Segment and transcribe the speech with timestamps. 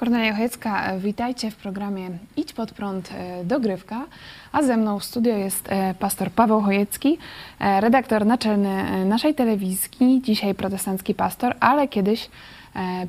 [0.00, 4.06] Kornelia Chojecka, witajcie w programie Idź pod prąd e, dogrywka,
[4.52, 7.18] a ze mną w studio jest e, pastor Paweł Chojecki,
[7.58, 12.30] e, redaktor naczelny naszej telewizji, dzisiaj protestancki pastor, ale kiedyś,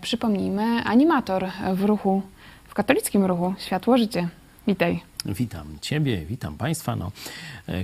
[0.02, 2.22] przypomnijmy, animator w ruchu,
[2.68, 4.28] w katolickim ruchu Światło Życie.
[4.68, 5.00] Witaj.
[5.26, 6.96] Witam Ciebie, witam Państwa.
[6.96, 7.12] No,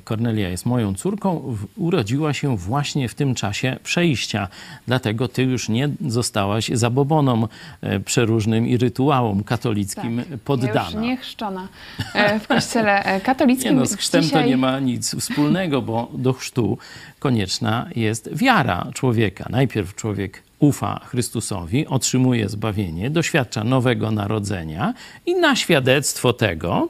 [0.04, 1.58] Kornelia jest moją córką.
[1.76, 4.48] Urodziła się właśnie w tym czasie przejścia.
[4.88, 7.48] Dlatego Ty już nie zostałaś zaboboną
[7.82, 10.74] e, przeróżnym i rytuałom katolickim tak, poddana.
[10.74, 11.68] Ja już nie chrzczona
[12.14, 13.74] e, w kościele e, katolickim.
[13.74, 14.44] Nie no, z chrztem Dzisiaj...
[14.44, 16.78] to nie ma nic wspólnego, bo do chrztu
[17.20, 19.48] konieczna jest wiara człowieka.
[19.50, 24.94] Najpierw człowiek ufa Chrystusowi, otrzymuje zbawienie, doświadcza nowego narodzenia
[25.26, 26.90] i na świadectwo tego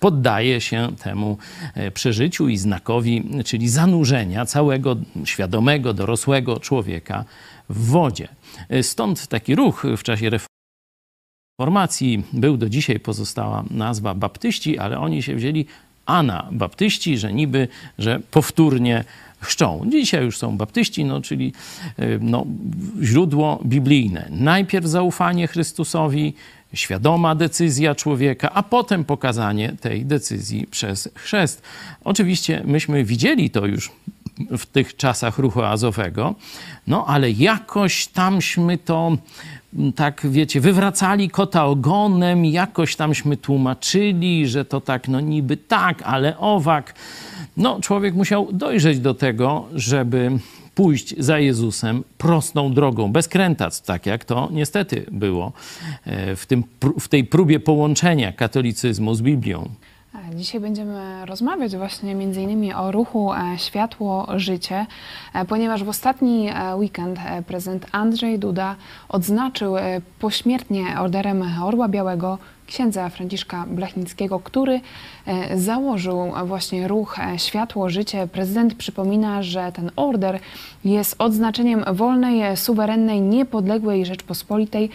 [0.00, 1.38] poddaje się temu
[1.74, 7.24] e, przeżyciu i znakowi, czyli zanurzenia całego świadomego, dorosłego człowieka
[7.68, 8.28] w wodzie.
[8.68, 10.30] E, stąd taki ruch w czasie
[11.60, 15.66] reformacji był do dzisiaj pozostała nazwa baptyści, ale oni się wzięli
[16.06, 19.04] anabaptyści, że niby, że powtórnie
[19.40, 19.82] chrzczą.
[19.88, 21.52] Dzisiaj już są baptyści, no, czyli
[21.98, 22.46] y, no,
[23.02, 24.28] źródło biblijne.
[24.30, 26.34] Najpierw zaufanie Chrystusowi,
[26.74, 31.62] świadoma decyzja człowieka, a potem pokazanie tej decyzji przez chrzest.
[32.04, 33.90] Oczywiście myśmy widzieli to już
[34.58, 36.34] w tych czasach ruchu azowego,
[36.86, 39.16] no ale jakoś tamśmy to
[39.96, 46.38] tak wiecie, wywracali kota ogonem, jakoś tamśmy tłumaczyli, że to tak, no niby tak, ale
[46.38, 46.94] owak.
[47.56, 50.38] No, człowiek musiał dojrzeć do tego, żeby
[50.74, 55.52] pójść za Jezusem prostą drogą, bez krętactw, tak jak to niestety było
[56.04, 56.64] e, w, tym,
[57.00, 59.68] w tej próbie połączenia katolicyzmu z Biblią.
[60.34, 64.86] Dzisiaj będziemy rozmawiać właśnie między innymi o ruchu e, Światło Życie,
[65.34, 68.76] e, ponieważ w ostatni weekend prezydent Andrzej Duda
[69.08, 69.74] odznaczył
[70.18, 74.80] pośmiertnie orderem Orła Białego księdza Franciszka Blachnickiego, który
[75.26, 78.28] e, założył właśnie ruch e, Światło Życie.
[78.32, 80.38] Prezydent przypomina, że ten order
[80.84, 84.90] jest odznaczeniem wolnej, suwerennej, niepodległej Rzeczpospolitej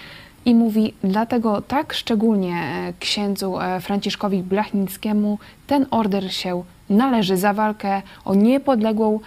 [0.45, 8.01] i mówi, dlatego tak szczególnie e, księdzu Franciszkowi Blachnickiemu ten order się należy za walkę
[8.25, 9.19] o niepodległą, e,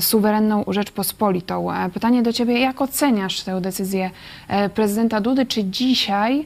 [0.00, 1.72] suwerenną Rzeczpospolitą.
[1.72, 4.10] E, pytanie do Ciebie, jak oceniasz tę decyzję
[4.48, 5.46] e, prezydenta Dudy?
[5.46, 6.44] Czy dzisiaj,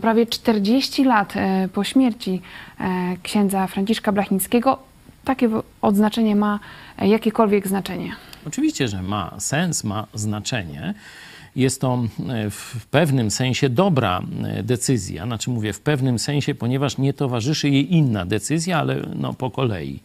[0.00, 1.34] prawie 40 lat
[1.72, 2.42] po śmierci
[3.22, 4.78] księdza Franciszka Blachnickiego,
[5.24, 5.50] takie
[5.82, 6.60] odznaczenie ma
[6.98, 8.12] jakiekolwiek znaczenie?
[8.46, 10.94] Oczywiście, że ma sens, ma znaczenie.
[11.56, 16.98] Jest to e, w pewnym sensie dobra e, decyzja, znaczy mówię w pewnym sensie, ponieważ
[16.98, 20.00] nie towarzyszy jej inna decyzja, ale no, po kolei.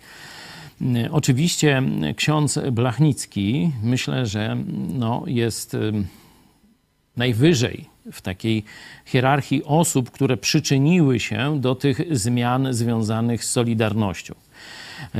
[1.12, 1.84] Oczywiście
[2.16, 4.58] ksiądz Blachnicki myślę, że
[4.94, 5.78] no, jest
[7.18, 8.63] najwyżej w takiej
[9.06, 14.35] hierarchii osób, które przyczyniły się do tych zmian związanych z Solidarnością.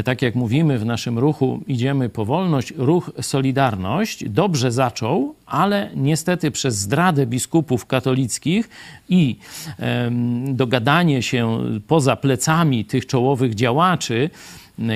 [0.06, 6.52] Tak jak mówimy w naszym ruchu Idziemy po wolność, ruch Solidarność dobrze zaczął, ale niestety
[6.52, 8.70] przez zdradę biskupów katolickich
[9.10, 9.36] i
[10.46, 14.30] dogadanie się poza plecami tych czołowych działaczy,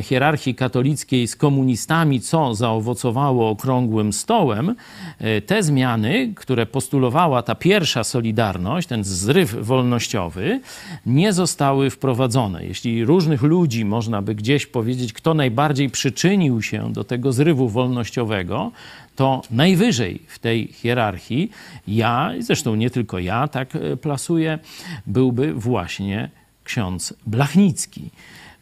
[0.04, 4.76] hierarchii katolickiej z komunistami, co zaowocowało okrągłym stołem,
[5.20, 10.62] e, te zmiany, które postulowała ta pierwsza Solidarność, ten zryw wolnościowy,
[11.06, 12.66] nie zostały wprowadzone.
[12.66, 18.72] Jeśli różnych ludzi można by gdzieś powiedzieć, kto najbardziej przyczynił się do tego zrywu wolnościowego,
[19.16, 21.52] to najwyżej w tej hierarchii
[21.88, 24.60] ja, zresztą nie tylko ja tak e, plasuję,
[25.08, 26.30] byłby właśnie
[26.64, 28.10] ksiądz Blachnicki.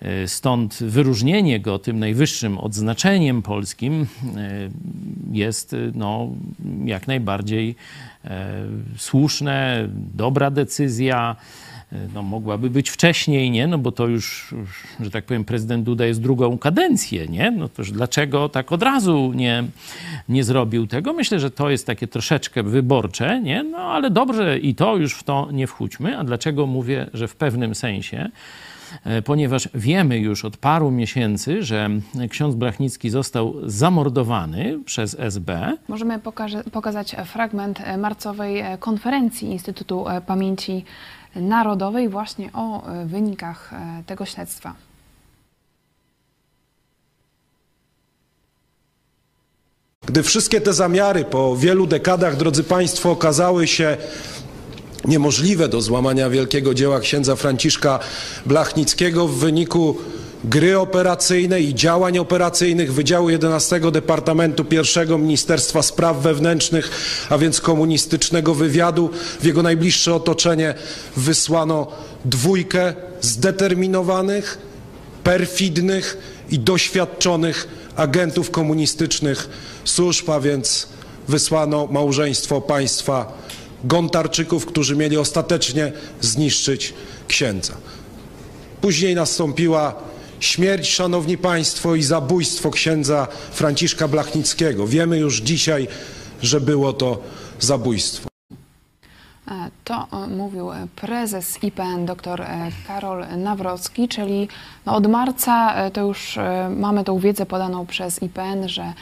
[0.01, 4.69] E, stąd wyróżnienie go tym najwyższym odznaczeniem polskim e,
[5.31, 6.29] jest e, no,
[6.85, 7.75] jak najbardziej
[8.97, 11.35] słuszne, dobra decyzja.
[12.13, 13.67] No, mogłaby być wcześniej, nie?
[13.67, 14.55] No bo to już,
[14.99, 17.51] że tak powiem, prezydent Duda jest drugą kadencję, nie?
[17.51, 19.63] No to dlaczego tak od razu nie,
[20.29, 21.13] nie zrobił tego?
[21.13, 23.63] Myślę, że to jest takie troszeczkę wyborcze, nie?
[23.63, 26.17] No ale dobrze i to już w to nie wchódźmy.
[26.17, 28.29] A dlaczego mówię, że w pewnym sensie?
[29.03, 31.89] E, ponieważ wiemy już od paru miesięcy, że
[32.29, 35.77] ksiądz Brachnicki został zamordowany przez SB.
[35.87, 36.19] Możemy
[36.71, 40.85] pokazać fragment e, marcowej e, konferencji Instytutu Pamięci
[41.35, 43.71] Narodowej właśnie o wynikach
[44.05, 44.73] tego śledztwa.
[50.07, 53.97] Gdy wszystkie te zamiary po wielu dekadach, drodzy Państwo, okazały się
[55.07, 57.99] niemożliwe do złamania wielkiego dzieła księdza Franciszka
[58.45, 59.95] Blachnickiego w wyniku
[60.43, 66.91] gry operacyjnej i działań operacyjnych Wydziału 11 Departamentu I Ministerstwa Spraw Wewnętrznych,
[67.29, 69.09] a więc komunistycznego wywiadu.
[69.41, 70.73] W jego najbliższe otoczenie
[71.17, 71.87] wysłano
[72.25, 74.57] dwójkę zdeterminowanych,
[75.23, 76.17] perfidnych
[76.49, 79.49] i doświadczonych agentów komunistycznych
[79.85, 80.87] służb, a więc
[81.27, 83.46] wysłano małżeństwo państwa
[83.83, 85.91] Gontarczyków, którzy mieli ostatecznie
[86.21, 86.93] zniszczyć
[87.27, 87.73] księdza.
[88.81, 89.95] Później nastąpiła
[90.39, 94.87] śmierć, szanowni państwo, i zabójstwo księdza Franciszka Blachnickiego.
[94.87, 95.87] Wiemy już dzisiaj,
[96.41, 97.21] że było to
[97.59, 98.29] zabójstwo.
[99.47, 104.47] E, To e, mówił prezes IPN dr e, Karol Nawrocki, czyli
[104.85, 106.39] no od marca to już
[106.69, 108.93] mamy tą wiedzę podaną przez IPN, że,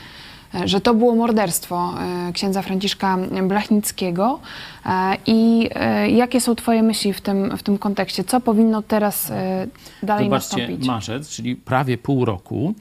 [0.65, 1.93] że to było morderstwo
[2.29, 3.17] e, księdza Franciszka
[3.47, 4.39] Blachnickiego.
[4.85, 8.23] E, I e, jakie są Twoje myśli w tym, w tym kontekście?
[8.23, 9.67] Co powinno teraz e,
[10.03, 10.87] dalej Zobaczcie, nastąpić?
[10.87, 12.73] marzec, czyli prawie pół roku.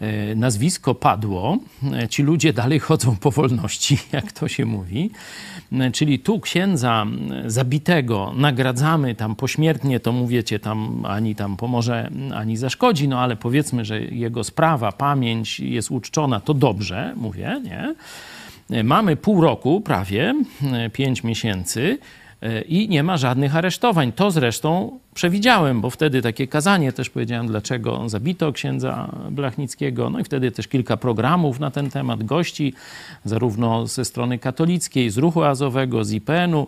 [0.00, 1.58] e, Nazwisko padło,
[1.92, 5.10] e, ci ludzie dalej chodzą po wolności, jak to się mówi.
[5.72, 7.06] E, Czyli tu księdza
[7.46, 13.84] zabitego nagradzamy tam pośmiertnie, to mówicie, tam ani tam pomoże, ani zaszkodzi, no ale powiedzmy,
[13.84, 17.94] że jego sprawa, pamięć jest uczczona, to dobrze, mówię, nie?
[18.78, 20.34] E, Mamy pół roku, prawie
[20.72, 21.98] e, pięć miesięcy
[22.68, 24.12] i nie ma żadnych aresztowań.
[24.12, 30.10] To zresztą przewidziałem, bo wtedy takie kazanie też powiedziałem, dlaczego zabito księdza Blachnickiego.
[30.10, 32.74] No i wtedy też kilka programów na ten temat, gości,
[33.24, 36.66] zarówno ze strony katolickiej, z Ruchu Azowego, z IPN-u.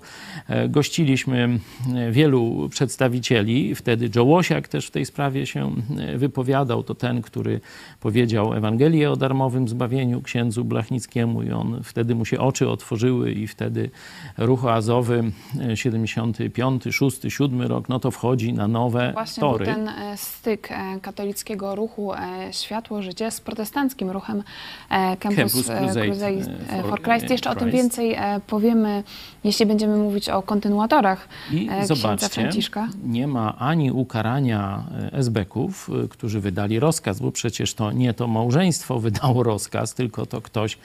[0.49, 1.59] E, Gościliśmy
[1.95, 3.75] e, wielu przedstawicieli.
[3.75, 6.83] Wtedy Joe Łosiak też w tej sprawie się e, wypowiadał.
[6.83, 7.61] To ten, który
[8.01, 13.47] powiedział Ewangelię o darmowym zbawieniu księdzu Blachnickiemu i on wtedy mu się oczy otworzyły i
[13.47, 13.91] wtedy
[14.39, 19.65] Ruch Azowy e, 75, 6, 7 rok, no to wchodzi na nowe Właśnie tory.
[19.65, 22.19] był ten e, styk e, katolickiego ruchu e,
[22.53, 24.43] Światło Życie z protestanckim ruchem
[24.89, 27.31] Campus, Campus Crusade, Crusade for for Christ.
[27.31, 27.83] Jeszcze o tym Christ.
[27.83, 29.03] więcej powiemy,
[29.45, 32.89] jeśli będziemy mówić o kontynuatorach I zobaczcie, Franciszka.
[33.05, 39.43] nie ma ani ukarania esbeków, którzy wydali rozkaz, bo przecież to nie to małżeństwo wydało
[39.43, 40.79] rozkaz, tylko to ktoś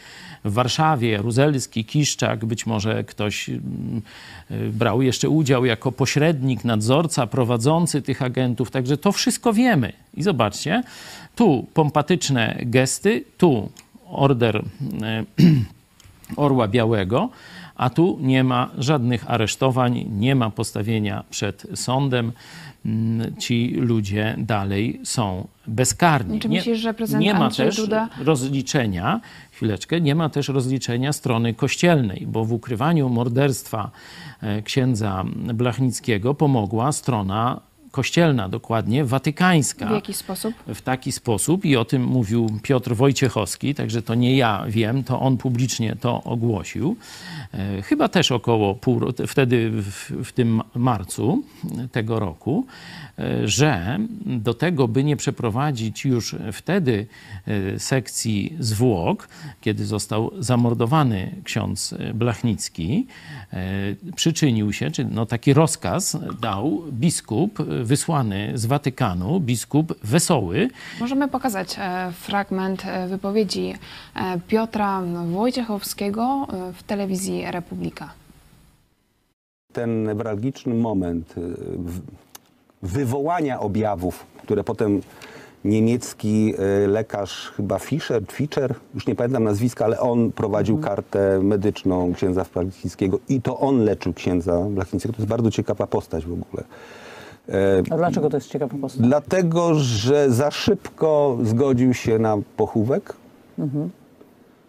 [0.46, 4.02] w Warszawie, Jaruzelski, Kiszczak, być może ktoś mm,
[4.72, 8.72] brał jeszcze udział jako pośrednik, nadzorca, prowadzący tych agentów.
[8.72, 9.94] Także to wszystko wiemy.
[10.14, 10.84] I zobaczcie,
[11.36, 13.70] tu pompatyczne gesty, tu
[14.10, 14.64] order
[15.02, 15.24] e,
[16.46, 17.30] Orła Białego,
[17.76, 22.32] a tu nie ma żadnych aresztowań, nie ma postawienia przed sądem.
[22.86, 26.40] Mm, Ci ludzie dalej są bezkarni.
[26.40, 29.22] Czy Nie- myślisz, że prezydent nie ma Andrzej też Duda- rozliczenia,
[29.52, 33.92] chwileczkę, nie ma też rozliczenia strony kościelnej, bo w ukrywaniu morderstwa
[34.42, 37.60] e, księdza Blachnickiego pomogła strona
[37.94, 40.54] kościelna, dokładnie watykańska W jaki sposób?
[40.68, 45.20] w taki sposób i o tym mówił Piotr Wojciechowski, także to nie ja wiem, to
[45.20, 46.96] on publicznie to ogłosił.
[47.54, 51.44] E, Chyba też około pół, wtedy w, w tym marcu
[51.92, 52.66] tego roku,
[53.20, 57.08] e, że do tego, by nie przeprowadzić już wtedy
[57.48, 59.28] e, sekcji zwłok,
[59.62, 63.08] kiedy został zamordowany ksiądz Blachnicki,
[64.16, 71.76] przyczynił się, czy no taki rozkaz dał biskup wysłany z Watykanu, biskup Wesoły, Możemy pokazać
[71.80, 73.74] e, fragment e, wypowiedzi
[74.16, 78.14] e, Piotra Wojciechowskiego w telewizji Republika.
[79.74, 81.36] ten newralgiczny moment
[82.82, 85.02] wywołania objawów, które potem
[85.66, 86.54] niemiecki
[86.88, 93.20] lekarz, chyba Fischer, Fischer, już nie pamiętam nazwiska, ale on prowadził kartę medyczną księdza Blachnickiego
[93.30, 95.14] i to on leczył księdza Blachnickiego.
[95.14, 96.64] To jest bardzo ciekawa postać w ogóle.
[97.90, 99.02] A dlaczego to jest ciekawa postać?
[99.02, 103.16] Dlatego, że za szybko zgodził się na pochówek.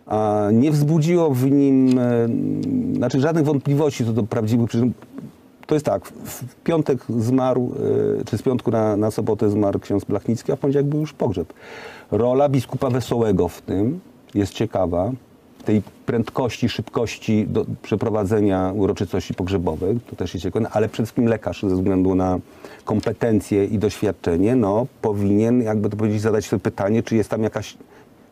[0.06, 2.28] A nie wzbudziło w nim e,
[2.96, 4.92] znaczy żadnych wątpliwości co do prawdziwych przyczyn.
[5.66, 7.74] To jest tak, w w piątek zmarł,
[8.20, 11.12] e, czy z piątku na, na sobotę zmarł ksiądz Blachnicki, a w poniedziałek był już
[11.12, 11.52] pogrzeb.
[12.10, 14.00] Rola biskupa Wesołego w tym
[14.34, 15.12] jest ciekawa.
[15.64, 21.62] Tej prędkości, szybkości do przeprowadzenia uroczystości pogrzebowych, to też jest ciekawe, ale przede wszystkim lekarz
[21.62, 22.38] ze względu na
[22.84, 27.76] kompetencje i doświadczenie, no powinien, jakby to powiedzieć, zadać sobie pytanie, czy jest tam jakaś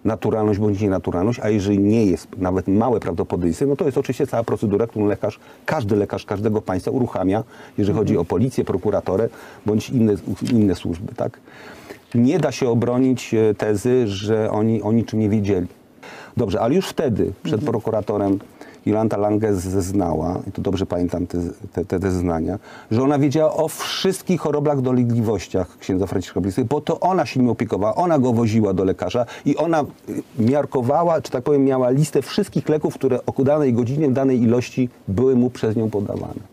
[0.04, 4.44] naturalność bądź nienaturalność, a jeżeli nie jest nawet małe prawdopodobieństwo, no to jest oczywiście cała
[4.44, 7.44] procedura, którą lekarz, każdy lekarz każdego państwa uruchamia,
[7.78, 9.28] jeżeli chodzi o policję, prokuratorę
[9.66, 10.14] bądź inne,
[10.52, 11.40] inne służby, tak?
[12.14, 15.66] Nie da się obronić e, tezy, że oni o niczym nie wiedzieli.
[16.36, 18.38] Dobrze, ale już wtedy przed prokuratorem
[18.86, 21.38] Jolanta Lange zeznała, i tu dobrze pamiętam te,
[21.72, 22.58] te, te, zeznania,
[22.90, 27.48] że ona wiedziała o wszystkich chorobach, dolegliwościach księdza Franciszka Blisy, bo to ona się nim
[27.48, 32.22] opiekowała, ona go woziła do lekarza i ona y, miarkowała, czy tak powiem, miała listę
[32.22, 36.52] wszystkich leków, które o danej godzinie, w danej ilości były mu przez nią podawane.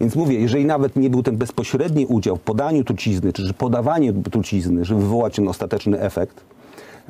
[0.00, 4.84] Więc mówię, jeżeli nawet nie był ten bezpośredni udział w podaniu trucizny, czy podawaniu trucizny,
[4.84, 6.44] żeby wywołać ten ostateczny efekt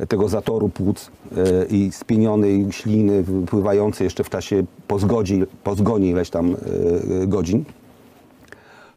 [0.08, 6.11] tego zatoru płuc yy, i spienionej śliny wypływającej jeszcze w czasie po, zgodzi, po zgonie
[6.11, 6.56] ileś tam
[7.20, 7.64] yy, godzin,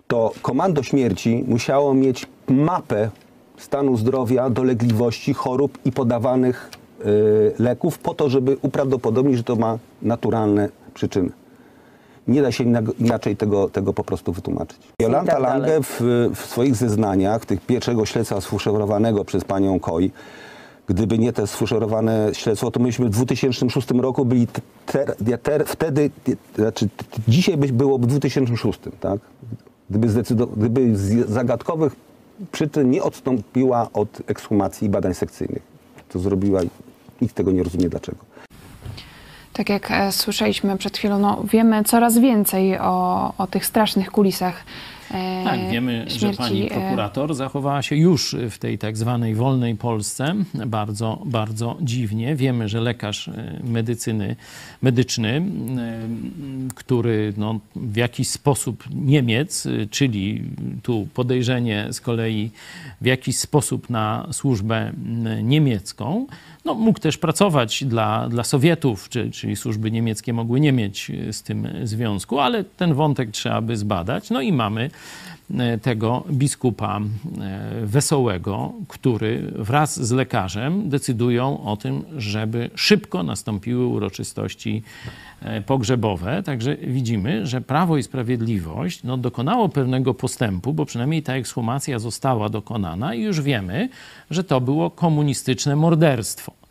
[0.07, 3.09] to komando śmierci musiało mieć mapę
[3.57, 6.71] stanu zdrowia, dolegliwości, chorób i podawanych
[7.59, 11.29] leków po to, żeby uprawdopodobnić, że to ma naturalne przyczyny.
[12.27, 12.63] Nie da się
[12.99, 14.77] inaczej tego, tego po prostu wytłumaczyć.
[15.01, 16.01] Jolanta tak Lange w,
[16.35, 20.11] w, swoich zeznaniach, tych pierwszego śledztwa sfuszerowanego przez panią Koi,
[20.87, 24.47] gdyby nie te sfuszerowane śledztwo, to myśmy w 2006 roku byli
[24.85, 26.09] ter, ter, wtedy,
[26.55, 26.89] znaczy
[27.27, 29.19] dzisiaj byś było w 2006, tak?
[29.89, 30.07] Gdyby,
[30.57, 31.95] gdyby z zagadkowych
[32.51, 35.63] przyczyn nie odstąpiła od ekshumacji i badań sekcyjnych.
[36.09, 36.69] To zrobiła i
[37.21, 38.17] nikt tego nie rozumie dlaczego.
[39.53, 44.63] Tak jak e, słyszeliśmy przed chwilą, no, wiemy coraz więcej o, o tych strasznych kulisach.
[45.15, 46.19] E, tak, wiemy, śmierci.
[46.19, 50.35] że pani prokurator zachowała się już w tej tak zwanej wolnej Polsce
[50.67, 52.35] bardzo, bardzo dziwnie.
[52.35, 54.35] Wiemy, że lekarz e, medycyny,
[54.81, 55.41] medyczny, e,
[56.75, 60.43] który no, w jakiś sposób Niemiec, czyli
[60.83, 62.51] tu podejrzenie z kolei
[63.01, 64.91] w jakiś sposób na służbę
[65.43, 66.27] niemiecką,
[66.65, 71.43] no, mógł też pracować dla, dla Sowietów, czy, czyli służby niemieckie mogły nie mieć z
[71.43, 74.29] tym związku, ale ten wątek trzeba by zbadać.
[74.29, 74.89] No i mamy
[75.81, 84.83] tego biskupa e, Wesołego, który wraz z lekarzem decydują o tym, żeby szybko nastąpiły uroczystości
[85.41, 86.43] e, pogrzebowe.
[86.43, 92.49] Także widzimy, że Prawo i Sprawiedliwość no, dokonało pewnego postępu, bo przynajmniej ta ekshumacja została
[92.49, 93.89] dokonana i już wiemy,
[94.31, 96.64] że to było komunistyczne morderstwo.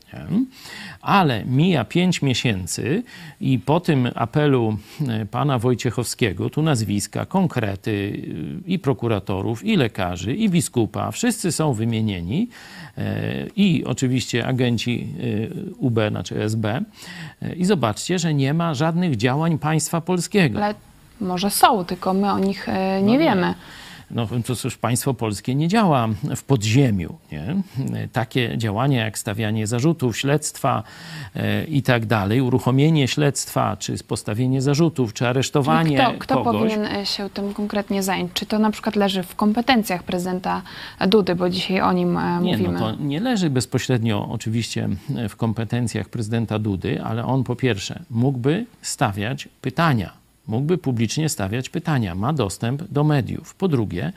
[1.01, 3.03] Ale mija pięć miesięcy
[3.41, 4.77] i po tym apelu
[5.09, 8.23] e, pana Wojciechowskiego, tu nazwiska, konkrety
[8.67, 12.49] e, i prokuratorów, i lekarzy, i biskupa, wszyscy są wymienieni
[12.99, 15.09] e, i oczywiście agenci
[15.79, 16.81] UB, znaczy SB.
[17.57, 20.59] I zobaczcie, że nie ma żadnych działań państwa polskiego.
[20.65, 20.75] Ale
[21.21, 22.67] może są, tylko my o nich
[23.03, 23.47] nie no wiemy.
[23.47, 23.55] Nie
[24.11, 27.15] no to cóż, państwo polskie nie działa w podziemiu.
[27.33, 27.57] Nie?
[28.13, 30.83] Takie działania jak stawianie zarzutów, śledztwa
[31.37, 36.73] e, i tak dalej, uruchomienie śledztwa, czy postawienie zarzutów, czy aresztowanie kto, kto kogoś.
[36.73, 38.33] powinien e, się tym konkretnie zająć?
[38.33, 40.63] Czy to na przykład leży w kompetencjach prezydenta
[41.09, 42.73] Dudy, bo dzisiaj o nim e, nie, mówimy?
[42.73, 44.89] No to nie leży bezpośrednio oczywiście
[45.29, 52.15] w kompetencjach prezydenta Dudy, ale on po pierwsze mógłby stawiać pytania mógłby publicznie stawiać pytania,
[52.15, 53.55] ma dostęp do mediów.
[53.55, 54.13] Po drugie,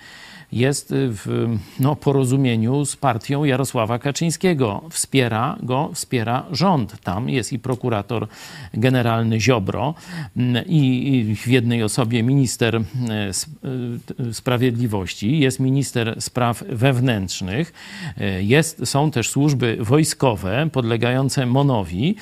[0.51, 4.81] jest w no, porozumieniu z partią Jarosława Kaczyńskiego.
[4.89, 7.01] Wspiera go, wspiera rząd.
[7.01, 8.27] Tam jest i prokurator
[8.73, 9.93] generalny Ziobro
[10.65, 12.81] i w jednej osobie minister e,
[14.29, 17.73] e, sprawiedliwości, jest minister spraw wewnętrznych,
[18.17, 22.15] e, jest, są też służby wojskowe podlegające Monowi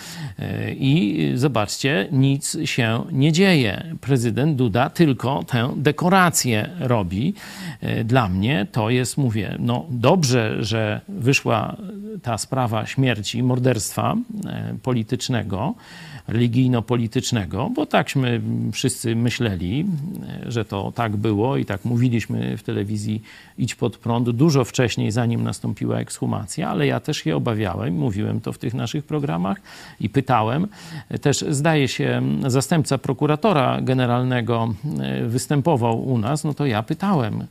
[0.77, 3.95] i zobaczcie, nic się nie dzieje.
[4.01, 7.33] Prezydent Duda tylko tę dekorację robi
[8.05, 11.77] dla mnie to jest, mówię, no dobrze, że wyszła
[12.21, 15.75] ta sprawa śmierci, morderstwa e, politycznego,
[16.27, 18.41] religijno-politycznego, bo takśmy
[18.71, 19.85] wszyscy myśleli,
[20.45, 23.21] e, że to tak było i tak mówiliśmy w telewizji
[23.57, 28.53] Idź pod prąd dużo wcześniej, zanim nastąpiła ekshumacja, ale ja też się obawiałem, mówiłem to
[28.53, 29.57] w tych naszych programach
[29.99, 30.67] i pytałem.
[31.21, 37.43] Też zdaje się, zastępca prokuratora generalnego e, występował u nas, no to ja pytałem,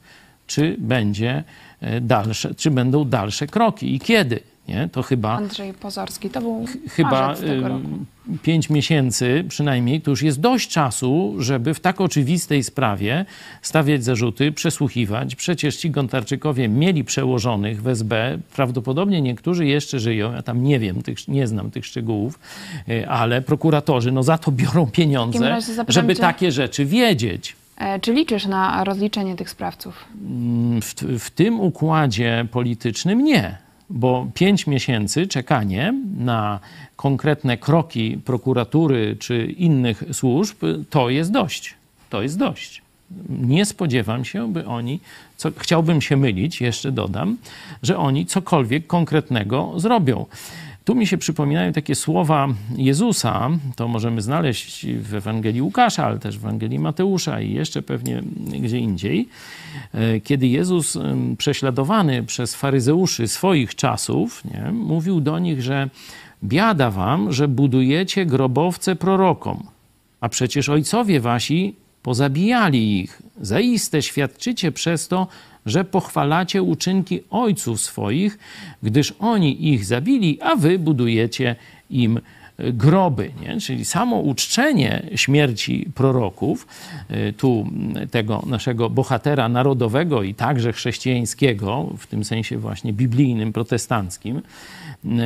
[0.47, 1.45] czy będzie
[1.81, 4.41] e, dalsze, czy będą dalsze kroki i kiedy.
[4.69, 4.89] Nie?
[4.93, 5.37] To chyba.
[5.37, 7.35] Andrzej Pozorski, to był chyba
[8.43, 13.25] pięć miesięcy przynajmniej, to już jest dość czasu, żeby w tak oczywistej sprawie
[13.63, 15.35] stawiać zarzuty, przesłuchiwać.
[15.35, 21.03] Przecież ci Gontarczykowie mieli przełożonych w SB, prawdopodobnie niektórzy jeszcze żyją, ja tam nie wiem,
[21.03, 22.39] tych, nie znam tych szczegółów,
[22.89, 25.59] e, ale prokuratorzy no za to biorą pieniądze,
[25.89, 27.57] żeby takie rzeczy wiedzieć.
[27.77, 30.05] E, czy liczysz na rozliczenie tych sprawców?
[30.27, 33.59] Mm, w, w tym układzie politycznym nie,
[33.91, 36.61] bo pięć miesięcy czekanie na
[36.97, 40.57] konkretne kroki prokuratury czy innych służb
[40.91, 41.75] to jest dość.
[42.11, 42.83] To jest dość.
[43.29, 45.01] Nie spodziewam się, by oni,
[45.37, 47.37] co, chciałbym się mylić, jeszcze dodam,
[47.83, 50.27] że oni cokolwiek konkretnego zrobią.
[50.85, 56.39] Tu mi się przypominają takie słowa Jezusa, to możemy znaleźć w Ewangelii Łukasza, ale też
[56.39, 58.23] w Ewangelii Mateusza i jeszcze pewnie
[58.61, 59.29] gdzie indziej.
[59.95, 60.99] E, kiedy Jezus
[61.39, 65.91] prześladowany przez faryzeuszy swoich czasów, nie, mówił do nich, że
[66.45, 69.67] biada wam, że budujecie grobowce prorokom,
[70.21, 73.23] a przecież ojcowie wasi pozabijali ich.
[73.41, 75.27] Zaiste świadczycie przez to,
[75.67, 78.39] że pochwalacie uczynki ojców swoich,
[78.83, 81.57] gdyż oni ich zabili, a wy budujecie
[81.91, 82.21] im
[82.59, 83.31] groby.
[83.41, 83.61] Nie?
[83.61, 86.67] Czyli samo uczczenie śmierci proroków,
[87.11, 87.67] y, tu
[88.11, 94.43] tego naszego bohatera narodowego i także chrześcijańskiego, w tym sensie właśnie biblijnym, protestanckim,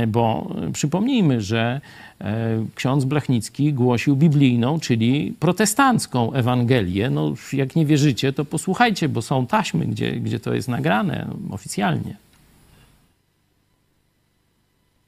[0.09, 1.81] bo przypomnijmy, że
[2.21, 7.11] e, ksiądz Blachnicki głosił biblijną, czyli protestancką Ewangelię.
[7.11, 12.17] No, jak nie wierzycie, to posłuchajcie, bo są taśmy, gdzie, gdzie to jest nagrane oficjalnie.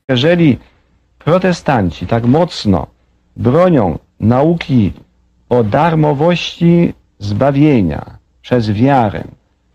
[0.09, 0.59] Jeżeli
[1.19, 2.87] protestanci tak mocno
[3.37, 4.93] bronią nauki
[5.49, 9.25] o darmowości zbawienia przez wiarę,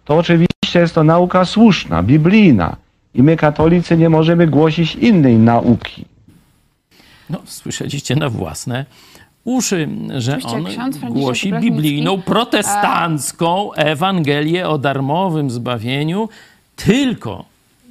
[0.06, 2.85] to oczywiście jest to nauka słuszna, biblijna
[3.16, 6.06] i my katolicy nie możemy głosić innej nauki.
[7.30, 8.86] No, słyszeliście na własne
[9.44, 10.66] uszy, że on
[11.10, 16.30] głosi biblijną, protestancką Ewangelię o darmowym zbawieniu
[16.76, 17.46] tylko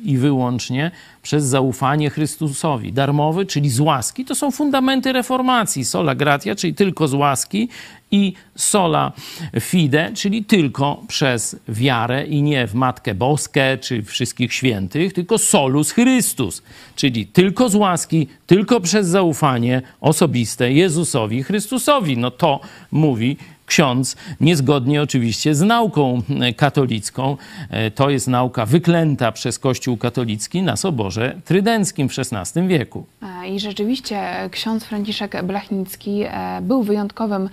[0.04, 0.90] i wyłącznie
[1.22, 2.92] przez zaufanie Chrystusowi.
[2.92, 5.84] Darmowy, czyli z łaski, to są fundamenty reformacji.
[5.84, 7.68] Sola gratia, czyli tylko z łaski
[8.10, 9.12] i sola
[9.60, 15.90] fide, czyli tylko przez wiarę i nie w Matkę Boskę czy wszystkich świętych, tylko solus
[15.90, 16.62] Chrystus,
[16.96, 22.18] czyli tylko z łaski, tylko przez zaufanie osobiste Jezusowi Chrystusowi.
[22.18, 22.60] No to
[22.92, 26.22] mówi ksiądz, niezgodnie oczywiście z nauką
[26.56, 27.36] katolicką.
[27.70, 33.06] E, to jest nauka wyklęta przez Kościół katolicki na Soborze Trydenckim w XVI wieku.
[33.22, 37.48] E, I rzeczywiście ksiądz Franciszek Blachnicki e, był wyjątkowym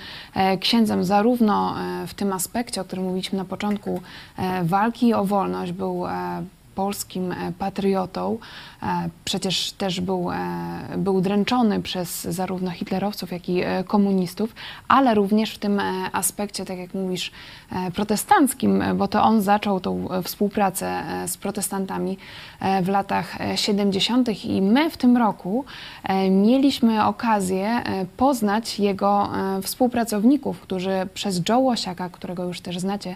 [0.59, 1.75] księdzem zarówno
[2.07, 4.01] w tym aspekcie, o którym mówiliśmy na początku,
[4.63, 6.05] walki o wolność, był
[6.75, 8.37] polskim e, patriotą.
[8.83, 14.55] E, przecież też był, e, był dręczony przez zarówno hitlerowców, jak i komunistów,
[14.87, 15.81] ale również w tym
[16.11, 17.31] aspekcie, tak jak mówisz,
[17.95, 22.17] protestanckim, bo to on zaczął tą współpracę z protestantami
[22.81, 24.45] w latach 70.
[24.45, 25.65] i my w tym roku
[26.29, 27.81] mieliśmy okazję
[28.17, 29.29] poznać jego
[29.63, 33.15] współpracowników, którzy przez Joe Łosiaka, którego już też znacie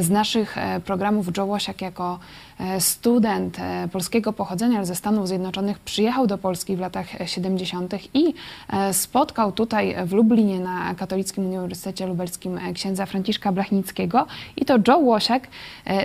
[0.00, 2.18] z naszych programów, Joe Łosiak jako
[2.60, 7.94] E, student e, polskiego pochodzenia, ale ze Stanów Zjednoczonych, przyjechał do Polski w latach 70.
[8.14, 8.34] i
[8.72, 14.98] e, spotkał tutaj w Lublinie na Katolickim Uniwersytecie Lubelskim księdza Franciszka Blachnickiego i to Joe
[14.98, 15.48] Łosiak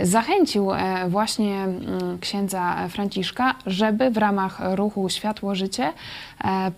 [0.04, 0.72] zachęcił
[1.08, 5.94] właśnie mm, księdza Franciszka, żeby w ramach ruchu Światło Życie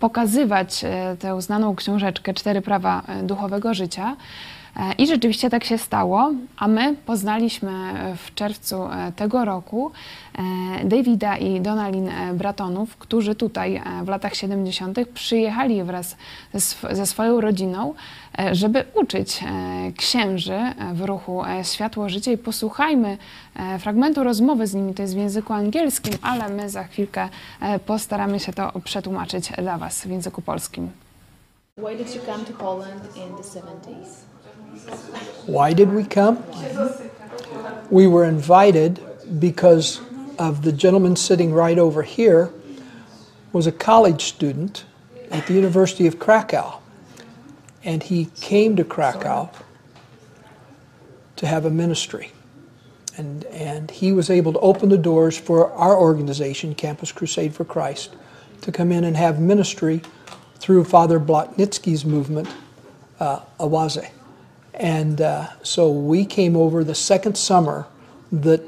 [0.00, 0.84] pokazywać
[1.18, 4.16] tę znaną książeczkę Cztery prawa duchowego życia.
[4.76, 7.72] E, I rzeczywiście tak się stało, a my poznaliśmy
[8.16, 9.92] w czerwcu e, tego roku
[10.80, 14.98] e, Davida i Donalin Bratonów, którzy tutaj w latach 70.
[15.14, 16.16] przyjechali wraz
[16.90, 17.94] ze swoją rodziną,
[18.52, 19.44] żeby uczyć
[19.96, 20.58] księży
[20.94, 23.18] w ruchu Światło Życie i posłuchajmy
[23.78, 27.28] fragmentu rozmowy z nimi, to jest w języku angielskim, ale my za chwilkę
[27.86, 30.90] postaramy się to przetłumaczyć dla Was w języku polskim.
[31.78, 34.33] Why did you come to Poland in the 70s?
[35.46, 36.42] Why did we come?
[37.90, 39.00] We were invited
[39.38, 40.00] because
[40.38, 42.52] of the gentleman sitting right over here
[43.52, 44.84] was a college student
[45.30, 46.80] at the University of Krakow.
[47.84, 49.50] And he came to Krakow
[51.36, 52.32] to have a ministry.
[53.16, 57.64] And, and he was able to open the doors for our organization, Campus Crusade for
[57.64, 58.14] Christ,
[58.62, 60.02] to come in and have ministry
[60.56, 62.48] through Father Blotnitsky's movement,
[63.20, 64.10] uh, Awaze.
[64.74, 67.86] And uh, so we came over the second summer
[68.32, 68.62] that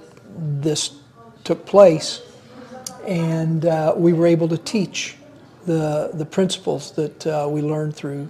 [0.62, 0.97] this
[1.42, 2.23] took place,
[3.07, 5.16] and uh, we were able to teach
[5.64, 8.29] the, the principles that uh, we learned through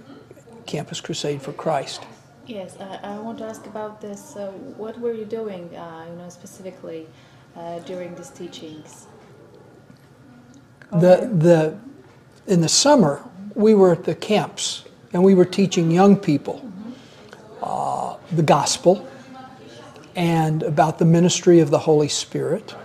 [0.65, 2.03] Campus Crusade for Christ.
[2.47, 4.35] Yes, I want to ask about this.
[4.35, 7.05] Uh, what were you doing, uh, you know, specifically
[7.55, 9.07] uh, during these teachings?
[10.91, 11.77] The, the,
[12.51, 13.21] in the summer,
[13.53, 16.67] we were at the camps, and we were teaching young people
[17.61, 19.07] uh, the gospel
[20.15, 22.75] and about the ministry of the Holy Spirit,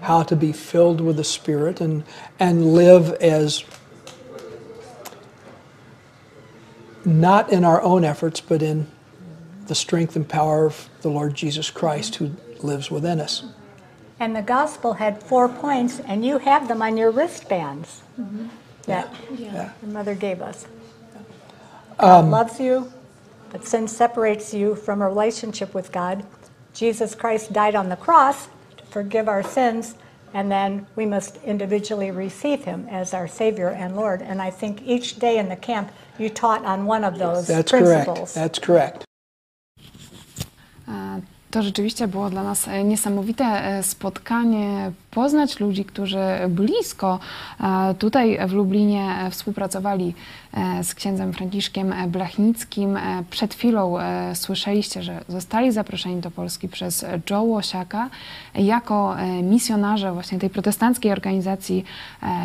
[0.00, 2.02] how to be filled with the Spirit and,
[2.40, 3.64] and live as
[7.04, 8.88] not in our own efforts, but in
[9.66, 13.44] the strength and power of the Lord Jesus Christ who lives within us.
[14.18, 18.02] And the gospel had four points, and you have them on your wristbands
[18.86, 19.70] that Yeah.
[19.82, 20.66] your mother gave us.
[21.98, 22.92] God loves you,
[23.52, 26.24] but sin separates you from a relationship with God.
[26.72, 29.94] Jesus Christ died on the cross to forgive our sins,
[30.32, 34.22] and then we must individually receive him as our Savior and Lord.
[34.22, 37.70] And I think each day in the camp, you taught on one of those That's
[37.70, 38.34] correct.
[38.34, 39.04] That's correct.
[40.88, 47.18] E, To rzeczywiście było dla nas e, niesamowite e, spotkanie, poznać ludzi, którzy blisko
[47.60, 50.14] e, tutaj w Lublinie współpracowali
[50.82, 52.98] z księdzem Franciszkiem Blachnickim.
[53.30, 53.96] Przed chwilą
[54.34, 58.10] słyszeliście, że zostali zaproszeni do Polski przez Joe Łosiaka
[58.54, 61.84] jako misjonarze właśnie tej protestanckiej organizacji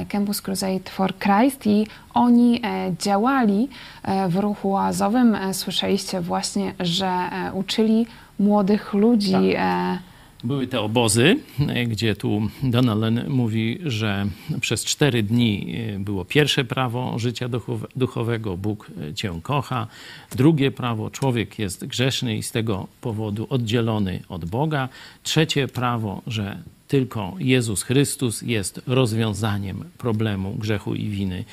[0.10, 2.62] Campus Crusade for Christ i oni
[3.00, 3.70] działali
[4.30, 5.38] w ruchu oazowym.
[5.52, 8.08] Słyszeliście właśnie, że uczyli
[8.40, 9.34] młodych ludzi.
[9.56, 10.00] E,
[10.44, 11.36] Były te obozy,
[11.68, 14.26] e, gdzie tu Donalen mówi, że
[14.62, 19.88] przez cztery dni e, było pierwsze prawo życia duchowe- duchowego, Bóg cię kocha.
[20.36, 24.90] Drugie prawo, człowiek jest grzeszny i z tego powodu oddzielony od Boga.
[25.24, 31.46] Trzecie prawo, że tylko Jezus Chrystus jest rozwiązaniem problemu grzechu i winy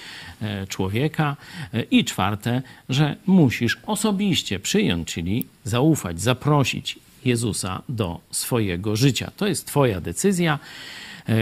[0.42, 1.36] e, człowieka.
[1.74, 9.30] E, I czwarte, że musisz osobiście przyjąć, czyli zaufać, zaprosić Jezusa do swojego życia.
[9.36, 10.58] To jest Twoja decyzja,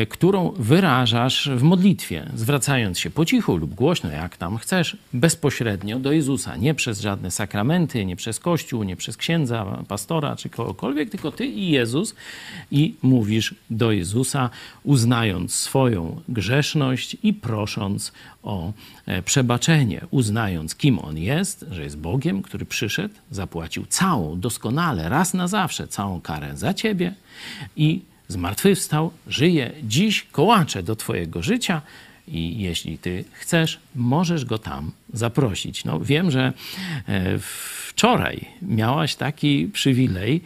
[0.09, 6.13] którą wyrażasz w modlitwie, zwracając się po cichu lub głośno, jak tam chcesz, bezpośrednio do
[6.13, 6.57] Jezusa.
[6.57, 11.47] Nie przez żadne sakramenty, nie przez Kościół, nie przez księdza, pastora czy kogokolwiek, tylko Ty
[11.47, 12.15] i Jezus
[12.71, 14.51] i mówisz do Jezusa,
[14.85, 18.73] uznając swoją grzeszność i prosząc o
[19.07, 25.35] e, przebaczenie, uznając, kim On jest, że jest Bogiem, który przyszedł, zapłacił całą, doskonale, raz
[25.35, 27.15] na zawsze, całą karę za Ciebie
[27.77, 31.83] i zmartwychwstał, żyje dziś, kołacze do Twojego życia
[32.29, 35.85] i jeśli Ty chcesz, możesz Go tam zaprosić.
[35.85, 36.53] No, wiem, że
[37.09, 40.41] e, wczoraj miałaś taki przywilej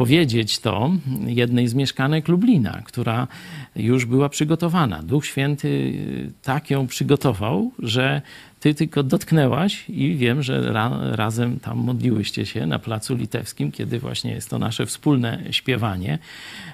[0.00, 0.90] powiedzieć to
[1.26, 3.28] jednej z mieszkanek Lublina, która
[3.76, 5.02] już była przygotowana.
[5.02, 8.22] Duch Święty y, tak ją przygotował, że
[8.60, 13.98] ty tylko dotknęłaś i wiem, że ra, razem tam modliłyście się na Placu Litewskim, kiedy
[13.98, 16.18] właśnie jest to nasze wspólne śpiewanie.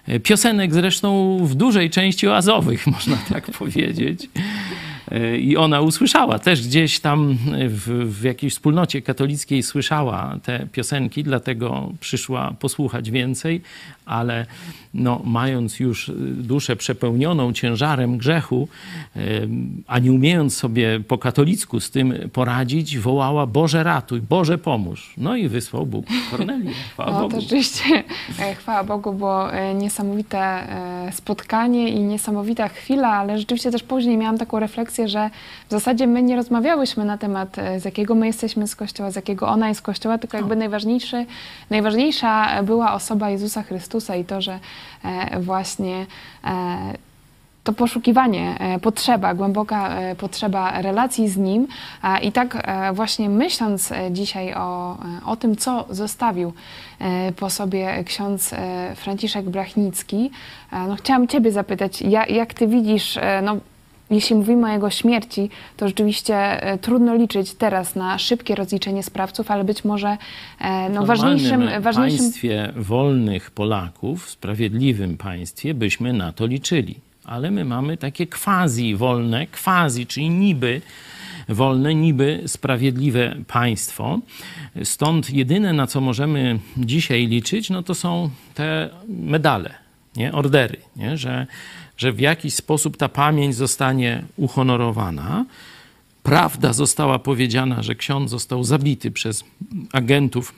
[0.07, 4.29] E, Piosenek zresztą w dużej części oazowych, można tak powiedzieć.
[5.39, 7.39] I ona usłyszała też gdzieś tam
[7.69, 13.61] w, w jakiejś wspólnocie katolickiej słyszała te piosenki, dlatego przyszła posłuchać więcej,
[14.07, 14.47] ale
[14.95, 18.69] no, mając już duszę przepełnioną ciężarem grzechu,
[19.87, 25.15] a nie umiejąc sobie po katolicku z tym poradzić, wołała Boże ratuj, Boże pomóż.
[25.17, 26.71] No i wysłał Bóg Kornelię.
[26.93, 27.35] Chwała No Bogu.
[27.35, 27.85] to rzeczywiście,
[28.41, 34.17] e, chwała Bogu, było e, niesamowite e, spotkanie i niesamowita chwila, ale rzeczywiście też później
[34.17, 35.31] miałam taką refleksję, że
[35.69, 39.17] w zasadzie my nie rozmawiałyśmy na temat, e, z jakiego my jesteśmy z Kościoła, z
[39.17, 41.27] jakiego ona jest z Kościoła, tylko jakby najważniejszy,
[41.71, 44.59] najważniejsza była osoba Jezusa Chrystusa i to, że
[45.05, 46.07] e, właśnie
[46.45, 46.77] e,
[47.65, 51.67] to poszukiwanie, potrzeba, głęboka potrzeba relacji z Nim.
[52.23, 56.53] I tak właśnie myśląc dzisiaj o, o tym, co zostawił
[57.37, 58.55] po sobie ksiądz
[58.97, 60.31] Franciszek Blachnicki,
[60.73, 63.57] e, no chciałam Ciebie zapytać, ja- jak Ty widzisz, no,
[64.11, 69.51] jeśli mówimy o jego śmierci, to rzeczywiście e, trudno liczyć teraz na szybkie rozliczenie sprawców,
[69.51, 70.17] ale być może
[70.61, 76.95] e, no, W ważniejszym, ważniejszym państwie wolnych Polaków, w sprawiedliwym państwie, byśmy na to liczyli.
[77.25, 80.81] Ale my mamy takie quasi wolne, quasi, czyli niby
[81.49, 84.19] wolne, niby sprawiedliwe państwo.
[84.85, 89.75] Stąd jedyne, na co możemy dzisiaj liczyć, no to są te medale,
[90.17, 90.33] nie?
[90.33, 91.17] ordery, nie?
[91.17, 91.47] Że,
[91.97, 95.45] że w jakiś sposób ta pamięć zostanie uhonorowana.
[96.23, 99.45] Prawda została powiedziana, że ksiądz został zabity przez
[99.93, 100.55] agentów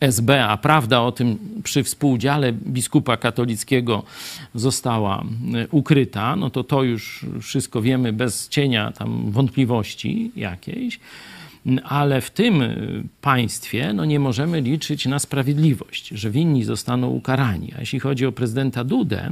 [0.00, 4.02] SB, a prawda o tym przy współudziale biskupa katolickiego
[4.54, 11.00] została e, ukryta, no to to już wszystko wiemy bez cienia tam wątpliwości jakiejś.
[11.84, 12.76] Ale w tym e,
[13.20, 17.72] państwie no nie możemy liczyć na sprawiedliwość, że winni zostaną ukarani.
[17.76, 19.30] A jeśli chodzi o prezydenta Dudę,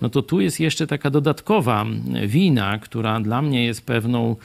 [0.00, 1.86] no to tu jest jeszcze taka dodatkowa
[2.26, 4.36] wina, która dla mnie jest pewną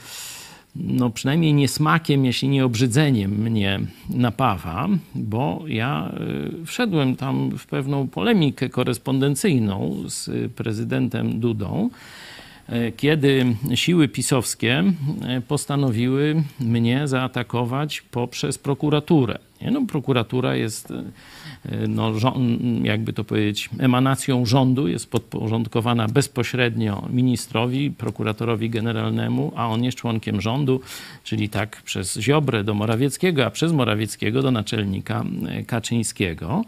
[0.76, 6.12] no przynajmniej niesmakiem, jeśli nie obrzydzeniem mnie napawa, bo ja
[6.62, 11.90] y, wszedłem tam w pewną polemikę korespondencyjną z prezydentem Dudą,
[12.96, 14.84] kiedy siły pisowskie
[15.22, 19.38] e, postanowiły mnie zaatakować poprzez prokuraturę.
[19.72, 21.02] No, prokuratura jest, e,
[21.88, 22.12] no,
[22.82, 30.40] jakby to powiedzieć, emanacją rządu, jest podporządkowana bezpośrednio ministrowi, prokuratorowi generalnemu, a on jest członkiem
[30.40, 30.80] rządu,
[31.24, 35.24] czyli tak przez Ziobrę do Morawieckiego, a przez Morawieckiego do naczelnika
[35.66, 36.64] Kaczyńskiego.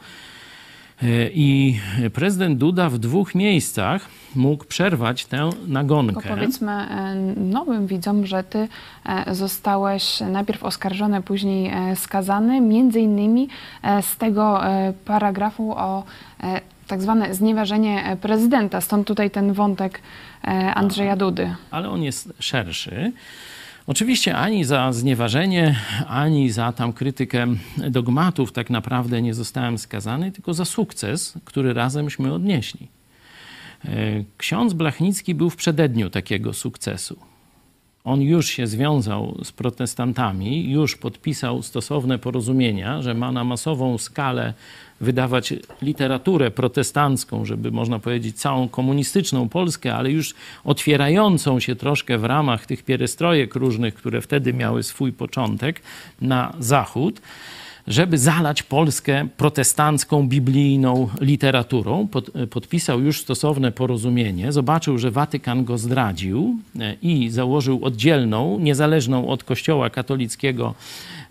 [1.03, 1.81] E, I
[2.15, 6.15] prezydent Duda w dwóch miejscach mógł przerwać tę nagonkę.
[6.15, 8.69] Tylko powiedzmy e, nowym widzom, że ty
[9.05, 13.49] e, zostałeś najpierw oskarżony, później skazany, między innymi
[14.03, 14.61] z tego
[15.05, 16.05] paragrafu o
[16.87, 18.81] tak zwane znieważenie prezydenta.
[18.81, 20.01] Stąd tutaj ten wątek
[20.75, 21.55] Andrzeja Dudy.
[21.71, 23.13] Ale on jest szerszy.
[23.87, 25.77] Oczywiście ani za znieważenie,
[26.09, 27.47] ani za tam krytykę
[27.91, 32.89] dogmatów tak naprawdę nie zostałem skazany, tylko za sukces, który razemśmy odnieśli.
[33.85, 33.89] E,
[34.37, 37.19] ksiądz Blachnicki był w przededniu takiego sukcesu.
[38.07, 44.55] On już się związał z protestantami, już podpisał stosowne porozumienia, że ma na masową skalę
[45.01, 52.25] wydawać literaturę protestancką, żeby można powiedzieć całą komunistyczną Polskę, ale już otwierającą się troszkę w
[52.25, 55.83] ramach tych pierestrojek różnych, które wtedy miały swój początek
[56.21, 57.21] na zachód
[57.87, 62.09] żeby zalać Polskę protestancką, biblijną literaturą.
[62.09, 69.29] Pod, podpisał już stosowne porozumienie, zobaczył, że Watykan go zdradził e, i założył oddzielną, niezależną
[69.29, 70.75] od Kościoła katolickiego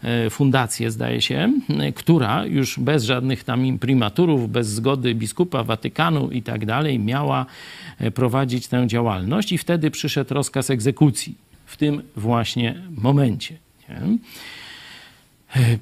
[0.03, 6.31] e, fundację, zdaje się, e, która już bez żadnych tam imprimaturów, bez zgody biskupa Watykanu
[6.31, 7.45] i tak dalej, miała
[8.13, 13.57] prowadzić tę działalność i wtedy przyszedł rozkaz egzekucji w tym właśnie momencie.
[13.89, 14.17] Nie?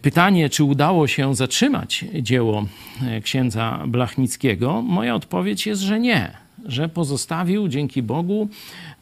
[0.02, 2.66] Pytanie, czy udało się zatrzymać dzieło
[3.08, 6.32] e, księdza Blachnickiego, moja odpowiedź jest, że nie,
[6.66, 8.50] że pozostawił dzięki Bogu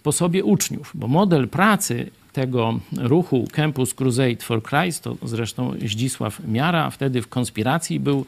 [0.04, 6.40] po sobie uczniów, bo model pracy tego ruchu Campus Crusade for Christ, to zresztą Zdzisław
[6.48, 8.26] Miara wtedy w konspiracji był,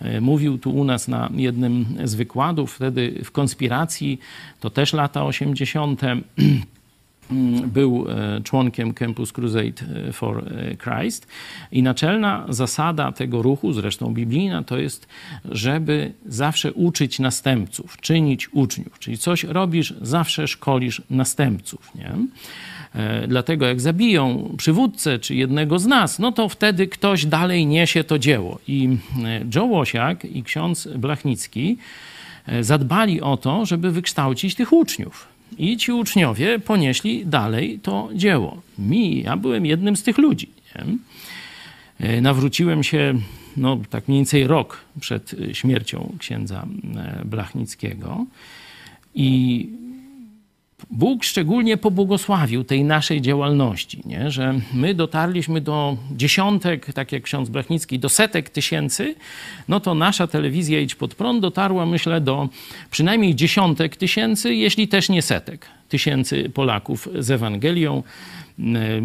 [0.00, 4.20] e, mówił tu u nas na jednym z wykładów, wtedy w konspiracji,
[4.60, 6.22] to też lata 80., Mm,
[7.66, 11.26] był e, członkiem Campus Crusade e, for e, Christ
[11.72, 15.08] i naczelna zasada tego ruchu, zresztą biblijna, to jest,
[15.50, 18.98] żeby zawsze uczyć następców, czynić uczniów.
[18.98, 21.94] Czyli coś robisz, zawsze szkolisz następców.
[21.94, 22.12] Nie?
[23.28, 28.18] Dlatego jak zabiją przywódcę czy jednego z nas, no to wtedy ktoś dalej niesie to
[28.18, 28.58] dzieło.
[28.68, 28.96] I
[29.54, 31.78] Joe Łosiak i ksiądz Blachnicki
[32.60, 35.35] zadbali o to, żeby wykształcić tych uczniów.
[35.58, 38.62] I ci uczniowie ponieśli dalej to dzieło.
[38.78, 40.50] Mi, ja byłem jednym z tych ludzi.
[40.74, 40.84] Nie?
[42.08, 43.14] E, nawróciłem się,
[43.56, 46.66] no tak mniej więcej rok przed śmiercią księdza
[46.96, 48.26] e, Blachnickiego
[49.14, 49.68] i
[50.90, 54.30] Bóg szczególnie pobłogosławił tej naszej działalności, nie?
[54.30, 59.14] że my dotarliśmy do dziesiątek, tak jak ksiądz Blachnicki, do setek tysięcy,
[59.68, 62.48] no to nasza telewizja Idź Pod Prąd dotarła, myślę, do
[62.90, 68.02] przynajmniej dziesiątek tysięcy, jeśli też nie setek tysięcy Polaków z Ewangelią.
[68.58, 69.02] E,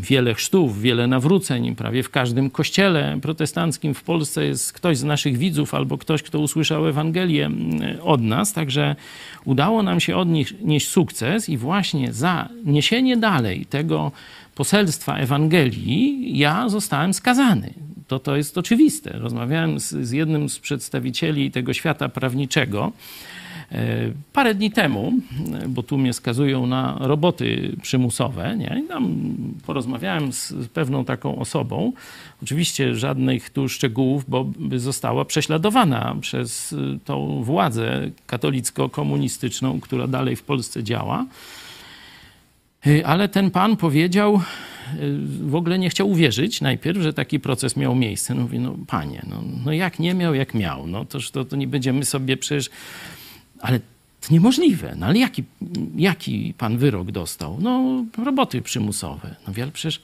[0.00, 1.74] wiele chrztów, wiele nawróceń.
[1.74, 6.38] Prawie w każdym kościele protestanckim w Polsce jest ktoś z naszych widzów albo ktoś, kto
[6.38, 7.50] usłyszał Ewangelię
[7.82, 8.52] e, od nas.
[8.52, 8.96] Także
[9.44, 14.12] udało nam się odnieść sukces i właśnie za niesienie dalej tego
[14.54, 17.74] poselstwa Ewangelii ja zostałem skazany.
[18.08, 19.18] To, to jest oczywiste.
[19.18, 22.92] Rozmawiałem z, z jednym z przedstawicieli tego świata prawniczego,
[24.32, 25.12] parę dni temu,
[25.68, 28.82] bo tu mnie skazują na roboty przymusowe, nie?
[28.84, 29.34] I tam
[29.66, 31.92] porozmawiałem z pewną taką osobą.
[32.42, 40.42] Oczywiście żadnych tu szczegółów, bo by została prześladowana przez tą władzę katolicko-komunistyczną, która dalej w
[40.42, 41.26] Polsce działa.
[42.86, 44.40] E, ale ten pan powiedział, e,
[45.42, 48.34] w ogóle nie chciał uwierzyć najpierw, że taki proces miał miejsce.
[48.34, 50.86] No mówi, no panie, no, no jak nie miał, jak miał.
[50.86, 52.70] No toż to, to nie będziemy sobie przecież
[53.60, 53.80] ale
[54.20, 54.94] to niemożliwe.
[54.98, 55.44] No ale jaki,
[55.96, 57.58] jaki pan wyrok dostał?
[57.60, 59.36] No, roboty przymusowe.
[59.46, 60.00] No ale przecież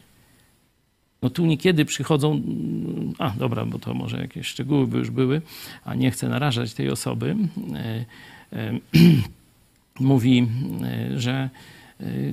[1.23, 2.43] no tu niekiedy przychodzą,
[3.19, 5.43] a dobra, bo to może jakieś szczegóły by już były,
[5.85, 7.37] a nie chcę narażać tej osoby.
[7.75, 8.05] E,
[8.53, 8.79] e,
[10.01, 10.49] mówi,
[10.83, 11.51] e, że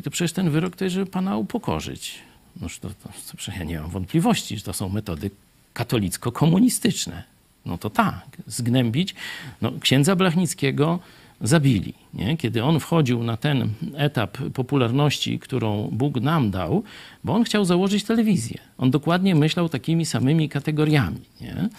[0.04, 2.20] to przecież ten wyrok to jest, żeby pana upokorzyć.
[2.62, 3.10] No to, to,
[3.46, 5.32] to ja nie mam wątpliwości, że to są metody
[5.74, 7.24] katolicko-komunistyczne.
[7.66, 9.16] No to tak, zgnębić.
[9.62, 11.00] No, księdza Blachnickiego
[11.42, 12.03] zabili.
[12.14, 12.38] Nie?
[12.38, 16.84] Kiedy on wchodził na ten etap popularności, którą Bóg nam dał,
[17.24, 18.58] bo on chciał założyć telewizję.
[18.78, 21.20] On dokładnie myślał takimi samymi kategoriami.
[21.42, 21.70] Nie?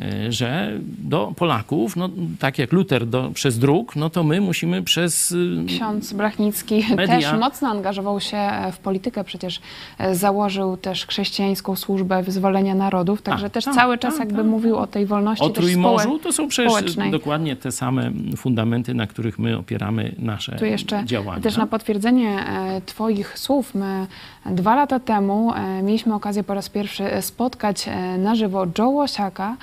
[0.00, 4.82] e, że do Polaków, no, tak jak Luter do, przez druk, no to my musimy
[4.82, 5.32] przez...
[5.32, 7.06] y, Ksiądz Brachnicki Media.
[7.06, 9.60] też mocno angażował się w politykę, przecież
[9.98, 14.42] e, założył też chrześcijańską służbę wyzwolenia narodów, także A, też tak, cały czas tak, jakby
[14.42, 14.50] tak.
[14.50, 19.38] mówił o tej wolności O Trójmorzu to są przecież dokładnie te same fundamenty, na których
[19.38, 19.71] my opieramy
[20.18, 21.42] nasze Tu jeszcze działania.
[21.42, 24.06] też na potwierdzenie e, Twoich słów, my
[24.46, 27.86] dwa lata temu e, mieliśmy okazję po raz pierwszy e, spotkać
[28.18, 29.56] na żywo Joe Łosiaka,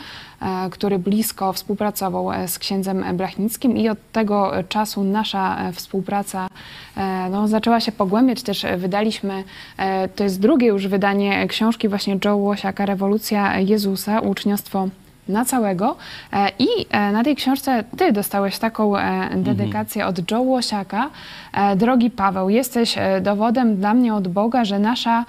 [0.71, 6.47] który blisko współpracował z księdzem Brachnickim i od tego czasu nasza współpraca
[7.31, 8.43] no, zaczęła się pogłębiać.
[8.43, 9.43] Też wydaliśmy,
[10.15, 14.89] to jest drugie już wydanie książki właśnie Joe Łosiaka, Rewolucja Jezusa, uczniostwo
[15.29, 15.95] na całego.
[16.33, 21.09] E, I e, na tej książce ty dostałeś taką e, dedykację od Joe Łosiaka.
[21.75, 25.25] Drogi Paweł, jesteś dowodem dla mnie od Boga, że nasza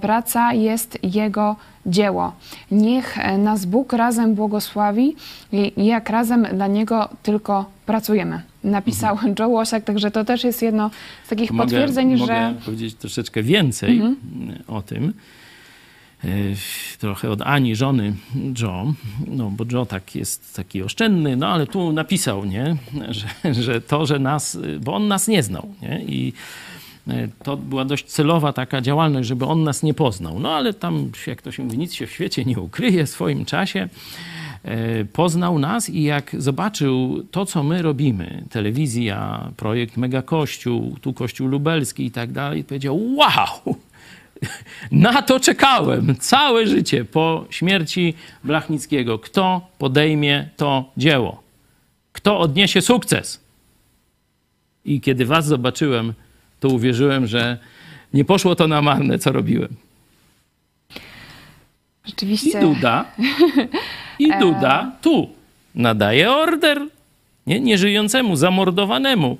[0.00, 2.32] praca jest Jego dzieło.
[2.70, 5.16] Niech nas Bóg razem błogosławi
[5.52, 8.42] i jak razem dla Niego tylko pracujemy.
[8.64, 10.90] Napisał Joe Łosiak, także to też jest jedno
[11.24, 12.54] z takich Mogę- potwierdzeń, mogę że...
[12.64, 14.02] powiedzieć troszeczkę więcej
[14.68, 15.12] o tym.
[16.24, 16.28] E,
[16.98, 18.14] Trochę od Ani, żony
[18.62, 18.94] Joe,
[19.26, 22.76] no bo Joe tak jest taki oszczędny, no ale tu napisał, nie,
[23.08, 26.32] że, że to, że nas, bo on nas nie znał, nie, i
[27.08, 30.40] e, to była dość celowa taka działalność, żeby on nas nie poznał.
[30.40, 33.44] No ale tam, jak to się mówi, nic się w świecie nie ukryje w swoim
[33.44, 33.88] czasie.
[34.64, 41.12] E, Poznał nas i jak zobaczył to, co my robimy, telewizja, projekt Mega Kościół, tu
[41.12, 43.76] Kościół Lubelski i tak dalej, powiedział: Wow!
[44.90, 49.18] Na to czekałem całe życie po śmierci Blachnickiego.
[49.18, 51.42] Kto podejmie to dzieło?
[52.12, 53.40] Kto odniesie sukces?
[54.84, 56.12] I kiedy was zobaczyłem,
[56.60, 57.58] to uwierzyłem, że
[58.14, 59.76] nie poszło to na marne, co robiłem.
[62.06, 62.60] I Rzeczywiście...
[62.60, 63.04] Duda,
[64.18, 65.28] i Duda tu
[65.74, 66.86] nadaje order
[67.46, 69.38] nie, nieżyjącemu, zamordowanemu.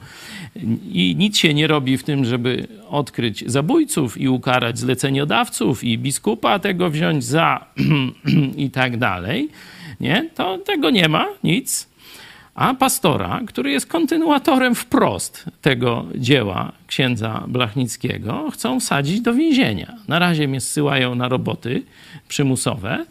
[0.92, 6.58] I nic się nie robi w tym, żeby odkryć zabójców i ukarać zleceniodawców i biskupa
[6.58, 7.66] tego wziąć za
[8.56, 9.48] i tak dalej.
[10.00, 11.92] Nie, to tego nie ma, nic.
[12.54, 19.96] A pastora, który jest kontynuatorem wprost tego dzieła księdza Blachnickiego, chcą wsadzić do więzienia.
[20.08, 21.82] Na razie mnie zsyłają na roboty
[22.28, 23.06] przymusowe,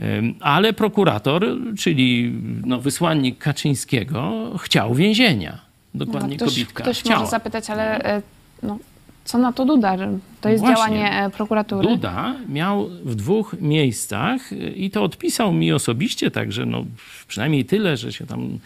[0.00, 1.46] ym, ale prokurator,
[1.78, 2.32] czyli
[2.66, 5.71] no, wysłannik Kaczyńskiego, chciał więzienia.
[5.94, 7.18] Dokładnie No, ktoś, kobitka ktoś chciała.
[7.18, 8.22] może zapytać, ale e,
[8.62, 8.78] no,
[9.24, 9.96] co na to Duda?
[10.40, 10.76] To jest Właśnie.
[10.76, 11.88] działanie e, prokuratury.
[11.88, 16.84] Duda miał w dwóch miejscach y, i to odpisał mi osobiście, także no,
[17.28, 18.58] przynajmniej tyle, że się tam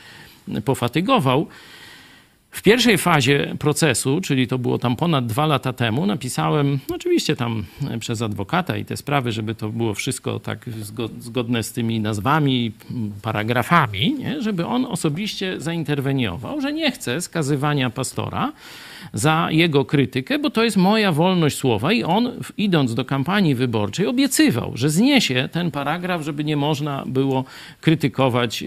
[0.65, 1.47] pofatygował.
[2.51, 7.65] W pierwszej fazie procesu, czyli to było tam ponad dwa lata temu, napisałem, oczywiście tam
[8.01, 12.73] przez adwokata i te sprawy, żeby to było wszystko tak zgo- zgodne z tymi nazwami,
[13.23, 14.43] paragrafami, nie?
[14.43, 18.53] żeby on osobiście zainterweniował, że nie chce skazywania pastora
[19.13, 24.07] za jego krytykę, bo to jest moja wolność słowa i on idąc do kampanii wyborczej
[24.07, 27.45] obiecywał, że zniesie ten paragraf, żeby nie można było
[27.81, 28.65] krytykować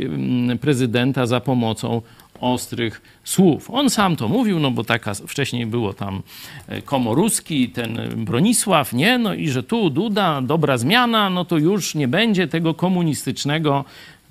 [0.61, 2.01] prezydenta za pomocą
[2.41, 3.69] ostrych słów.
[3.71, 6.21] On sam to mówił, no bo taka wcześniej było tam
[6.67, 9.17] e, Komoruski, ten Bronisław, nie?
[9.17, 13.85] No i że tu Duda, dobra zmiana, no to już nie będzie tego komunistycznego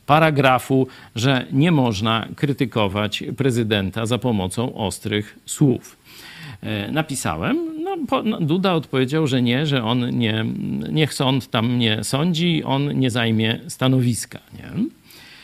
[0.06, 5.96] paragrafu, że nie można krytykować prezydenta za pomocą ostrych słów.
[6.62, 10.44] E, Napisałem, no, po, no Duda odpowiedział, że nie, że on nie,
[10.92, 14.38] niech sąd tam nie sądzi, on nie zajmie stanowiska.
[14.52, 14.97] Nie?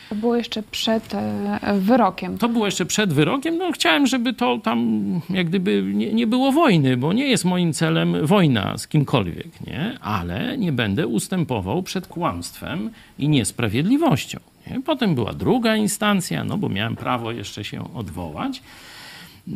[0.09, 2.37] To było jeszcze przed e, wyrokiem.
[2.37, 3.57] To było jeszcze przed wyrokiem.
[3.57, 7.73] No, chciałem, żeby to tam jak gdyby nie, nie było wojny, bo nie jest moim
[7.73, 9.97] celem wojna z kimkolwiek, nie?
[10.01, 12.89] ale nie będę ustępował przed kłamstwem
[13.19, 14.39] i niesprawiedliwością.
[14.67, 14.81] Nie?
[14.81, 18.61] Potem była druga instancja, no bo miałem prawo jeszcze się odwołać.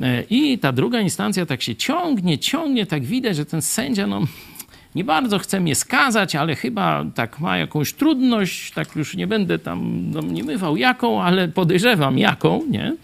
[0.02, 4.22] E, I ta druga instancja tak się ciągnie, ciągnie, tak widać, że ten sędzia, no
[4.96, 9.60] nie bardzo chce mnie skazać, ale chyba tak ma jakąś trudność, tak już nie będę
[9.60, 12.96] tam domniemywał jaką, ale podejrzewam jaką, nie?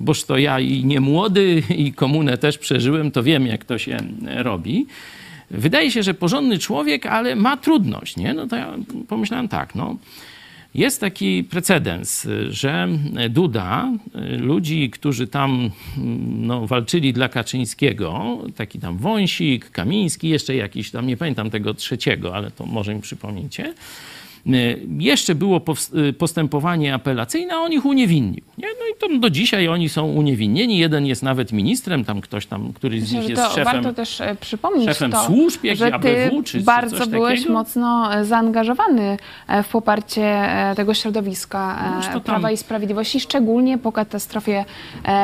[0.00, 3.96] Boż to ja i nie młody i komunę też przeżyłem, to wiem jak to się
[4.36, 4.86] robi.
[5.50, 8.34] Wydaje się, że porządny człowiek, ale ma trudność, nie?
[8.34, 8.74] No to ja
[9.08, 9.96] pomyślałem tak, no
[10.74, 12.88] jest taki precedens, że
[13.30, 13.92] Duda,
[14.38, 15.70] ludzi, którzy tam
[16.36, 22.34] no, walczyli dla Kaczyńskiego, taki tam Wąsik, Kamiński, jeszcze jakiś tam, nie pamiętam tego trzeciego,
[22.34, 23.74] ale to może mi przypomnicie,
[24.98, 25.60] Jeszcze było
[26.18, 28.44] postępowanie apelacyjne, a on ich uniewinnił.
[28.58, 28.66] Nie?
[28.80, 30.78] No i to do dzisiaj oni są uniewinnieni.
[30.78, 33.64] Jeden jest nawet ministrem, tam ktoś tam, któryś z nich jest to szefem.
[33.64, 37.08] Warto też e, przypomnieć szefem to, służb, jak że i ABW, ty czy- bardzo coś
[37.08, 37.52] byłeś takiego?
[37.54, 39.16] mocno e, zaangażowany
[39.48, 41.78] e, w poparcie tego środowiska
[42.12, 44.64] tam- Prawa i Sprawiedliwości, szczególnie po katastrofie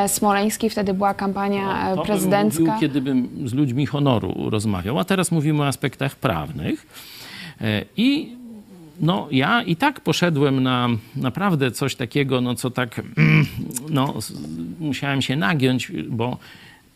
[0.07, 0.71] smoleńskiej.
[0.71, 2.59] Wtedy była kampania e, To prezydencka.
[2.63, 6.87] bym mówił, kiedy bym z ludźmi honoru rozmawiał, a teraz mówimy o aspektach prawnych.
[7.97, 8.37] I
[9.01, 13.01] no, ja i tak poszedłem na naprawdę coś takiego, no co tak,
[13.91, 14.33] no, s-
[14.81, 16.39] musiałem się nagiąć, bo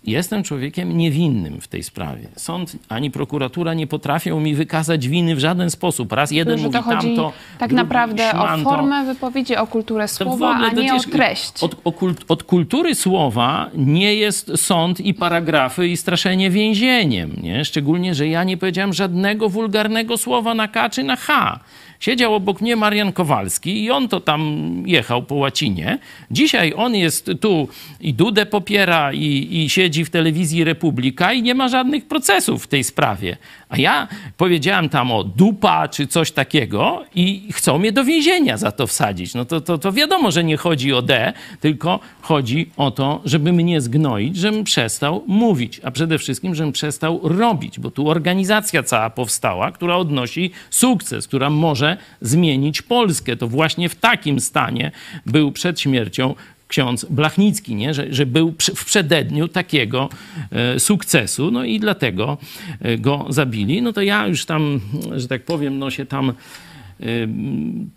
[0.04, 2.28] jestem człowiekiem niewinnym w tej sprawie.
[2.36, 6.12] Sąd ani prokuratura nie potrafią mi wykazać winy w żaden sposób.
[6.12, 10.54] Raz jeden że mówi to chodzi tamto, tak naprawdę o formę wypowiedzi, o kulturę słowa,
[10.54, 11.62] a nie o treść.
[11.62, 17.36] Od, o kult, od kultury słowa nie jest sąd i paragrafy i straszenie więzieniem.
[17.42, 17.64] Nie?
[17.64, 21.60] Szczególnie, że ja nie powiedziałem żadnego wulgarnego słowa na K czy na H.
[22.00, 25.98] Siedział obok mnie Marian Kowalski i on to tam jechał po łacinie.
[26.30, 27.68] Dzisiaj on jest tu
[28.00, 32.66] i Dudę popiera i, i siedzi w telewizji Republika i nie ma żadnych procesów w
[32.66, 33.36] tej sprawie.
[33.68, 38.72] A ja powiedziałem tam o dupa czy coś takiego i chcą mnie do więzienia za
[38.72, 39.34] to wsadzić.
[39.34, 43.52] No to, to, to wiadomo, że nie chodzi o D, tylko chodzi o to, żeby
[43.52, 49.10] mnie zgnoić, żebym przestał mówić, a przede wszystkim, żebym przestał robić, bo tu organizacja cała
[49.10, 53.36] powstała, która odnosi sukces, która może zmienić Polskę.
[53.36, 54.90] To właśnie w takim stanie
[55.26, 56.34] był przed śmiercią
[56.70, 57.94] ksiądz Blachnicki, nie?
[57.94, 60.08] Że, że był w przededniu takiego
[60.52, 62.38] e, sukcesu, no i dlatego
[62.80, 63.82] e, go zabili.
[63.82, 64.80] No to ja już tam,
[65.16, 66.32] że tak powiem, no się tam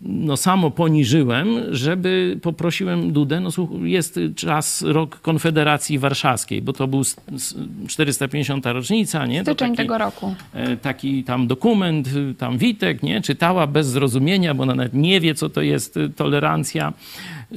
[0.02, 3.50] no samo poniżyłem, żeby poprosiłem Dudę, no
[3.82, 7.54] jest czas, rok Konfederacji Warszawskiej, bo to był s- s-
[7.88, 8.66] 450.
[8.66, 9.42] rocznica, nie?
[9.42, 10.34] Styczeń taki- tego roku.
[10.54, 15.34] e, taki tam dokument, y, tam Witek, nie, czytała bez zrozumienia, bo nawet nie wie,
[15.34, 16.92] co to jest y, tolerancja,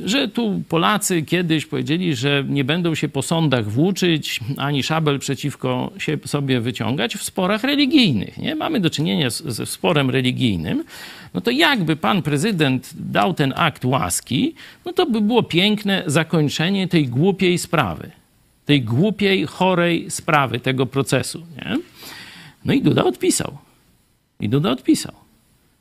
[0.06, 5.92] że tu Polacy kiedyś powiedzieli, że nie będą się po sądach włóczyć, ani szabel przeciwko
[6.26, 8.56] sobie wyciągać w sporach religijnych, nie?
[8.56, 10.84] Mamy do czynienia z, ze sporem religijnym,
[11.38, 16.88] no to jakby pan prezydent dał ten akt łaski, no to by było piękne zakończenie
[16.88, 18.12] tej głupiej sprawy,
[18.66, 21.78] tej głupiej, chorej sprawy tego procesu, nie?
[22.66, 23.58] No i Duda odpisał.
[24.40, 25.14] I Duda odpisał,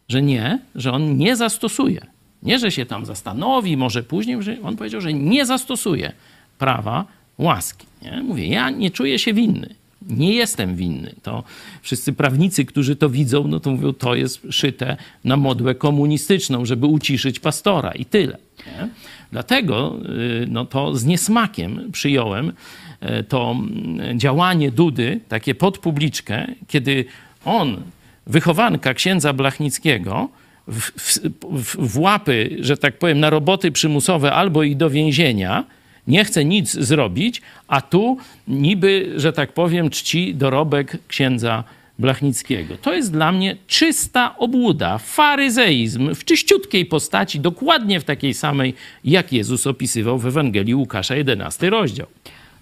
[0.08, 2.06] że nie, że on nie zastosuje.
[2.42, 6.12] Nie, że się tam zastanowi, może później, że on powiedział, że nie zastosuje
[6.58, 7.04] prawa
[7.38, 7.86] łaski.
[8.02, 8.22] Nie?
[8.22, 9.74] Mówię, ja nie czuję się winny.
[10.08, 11.14] Nie jestem winny.
[11.22, 11.44] To
[11.82, 16.86] wszyscy prawnicy, którzy to widzą, no to mówią, to jest szyte na modłę komunistyczną, żeby
[16.86, 18.38] uciszyć pastora i tyle.
[18.66, 18.88] Nie?
[19.32, 19.96] Dlatego
[20.42, 22.52] y, no to z niesmakiem przyjąłem
[23.00, 27.04] e, to mm, działanie Dudy, takie pod publiczkę, kiedy
[27.44, 27.82] on,
[28.26, 30.28] wychowanka księdza Blachnickiego,
[30.68, 30.90] w,
[31.52, 35.64] w, w łapy, że tak powiem, na roboty przymusowe albo i do więzienia,
[36.06, 38.16] nie chce nic zrobić, a tu
[38.48, 41.64] niby, że tak powiem, czci dorobek księdza
[41.98, 42.76] Blachnickiego.
[42.76, 49.32] To jest dla mnie czysta obłuda, faryzeizm w czyściutkiej postaci, dokładnie w takiej samej, jak
[49.32, 52.06] Jezus opisywał w Ewangelii Łukasza, 11 rozdział.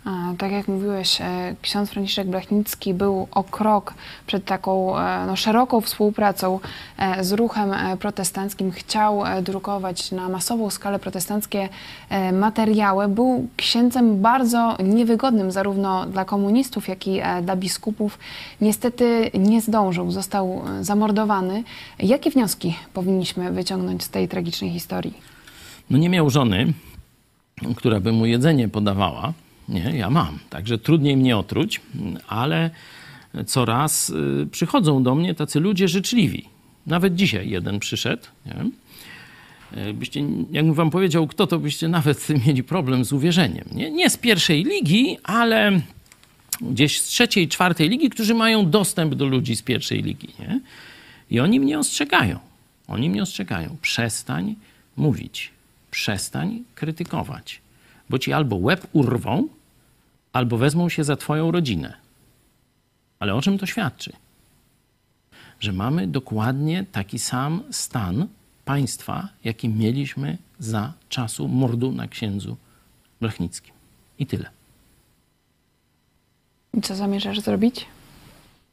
[0.04, 3.94] A, Tak jak mówiłeś, e, ksiądz Franciszek Blachnicki był o krok
[4.26, 6.60] przed taką e, no, szeroką współpracą
[6.98, 8.70] e, z ruchem e, protestanckim.
[8.72, 11.68] Chciał e, drukować na masową skalę protestanckie
[12.08, 13.08] e, materiały.
[13.08, 18.18] Był księdzem bardzo niewygodnym zarówno dla komunistów, jak i e, dla biskupów.
[18.60, 21.64] Niestety nie zdążył, został e, zamordowany.
[21.98, 25.14] Jakie wnioski powinniśmy wyciągnąć z tej tragicznej historii?
[25.90, 26.72] No nie miał żony,
[27.76, 29.32] która by mu jedzenie podawała.
[29.68, 30.38] Nie, ja mam.
[30.50, 31.80] Także trudniej mnie otruć,
[32.28, 32.70] ale
[33.46, 36.44] coraz y, przychodzą do mnie tacy ludzie życzliwi.
[36.86, 38.22] Nawet dzisiaj jeden przyszedł.
[38.46, 38.70] Nie?
[39.88, 43.64] Y, Byście, jakbym wam powiedział kto, to byście nawet mieli problem z uwierzeniem.
[43.72, 45.80] Nie, nie z pierwszej ligi, ale
[46.60, 50.28] gdzieś z trzeciej, czwartej ligi, którzy mają dostęp do ludzi z pierwszej ligi.
[50.38, 50.60] Nie?
[51.30, 52.38] I oni mnie ostrzegają.
[52.88, 53.76] Oni mnie ostrzegają.
[53.82, 54.54] Przestań
[54.96, 55.50] mówić.
[55.90, 57.60] Przestań krytykować.
[58.10, 59.48] Bo ci albo łeb urwą,
[60.32, 61.94] albo wezmą się za twoją rodzinę.
[63.18, 64.12] Ale o czym to świadczy?
[65.60, 68.28] Że mamy dokładnie taki sam stan
[68.64, 72.56] państwa, jaki mieliśmy za czasu mordu na księdzu
[73.20, 73.74] Blachnickim.
[74.18, 74.50] I tyle.
[76.74, 77.86] I co zamierzasz zrobić?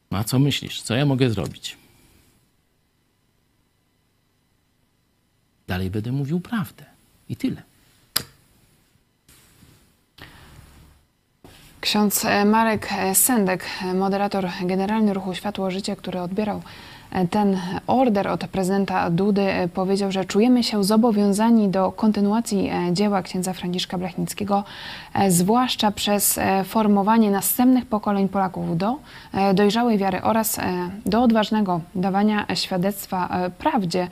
[0.09, 0.82] A co myślisz?
[0.82, 1.77] Co ja mogę zrobić?
[5.67, 6.86] Dalej będę mówił prawdę.
[7.29, 7.70] I tyle.
[11.82, 16.61] Ksiądz e, Marek e, Sendek, e, moderator generalny ruchu Światło Życie, który odbierał
[17.29, 17.57] ten
[17.88, 24.63] order od prezydenta Dudy powiedział, że czujemy się zobowiązani do kontynuacji dzieła księdza Franciszka Blachnickiego,
[25.29, 28.95] zwłaszcza przez formowanie następnych pokoleń Polaków do
[29.53, 30.59] dojrzałej wiary oraz
[31.05, 34.07] do odważnego dawania świadectwa prawdzie.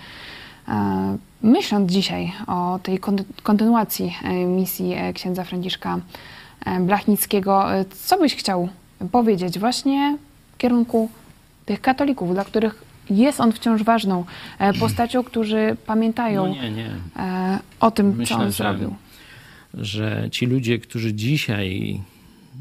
[1.41, 2.99] Myśląc dzisiaj o tej
[3.43, 4.15] kontynuacji
[4.47, 5.99] misji księdza Franciszka
[6.81, 7.65] Blachnickiego,
[8.05, 8.69] co byś chciał
[9.11, 10.17] powiedzieć właśnie
[10.53, 11.09] w kierunku
[11.65, 14.25] tych katolików, dla których jest on wciąż ważną
[14.59, 16.89] e, postacią, którzy pamiętają no nie, nie.
[17.15, 18.95] E, o tym, Myślę, co on zrobił.
[19.73, 21.99] Że ci ludzie, którzy dzisiaj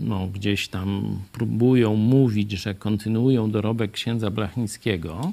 [0.00, 5.32] no, gdzieś tam próbują mówić, że kontynuują dorobek księdza Blachnickiego,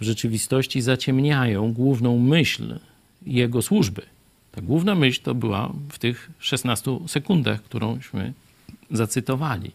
[0.00, 2.78] w rzeczywistości zaciemniają główną myśl
[3.26, 4.02] jego służby.
[4.58, 8.32] Ta główna myśl to była w tych 16 sekundach, którąśmy
[8.90, 9.70] zacytowali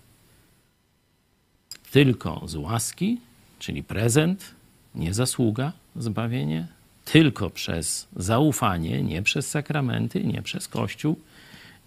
[1.91, 3.17] tylko z łaski,
[3.59, 4.55] czyli prezent,
[4.95, 6.67] nie zasługa, zbawienie,
[7.05, 11.19] tylko przez zaufanie, nie przez sakramenty, nie przez Kościół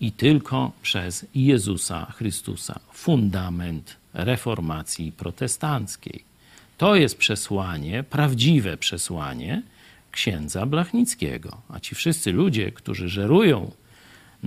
[0.00, 6.24] i tylko przez Jezusa Chrystusa, fundament reformacji protestanckiej.
[6.78, 9.62] To jest przesłanie, prawdziwe przesłanie
[10.16, 11.62] księdza Blachnickiego.
[11.68, 13.70] A ci wszyscy ludzie, którzy żerują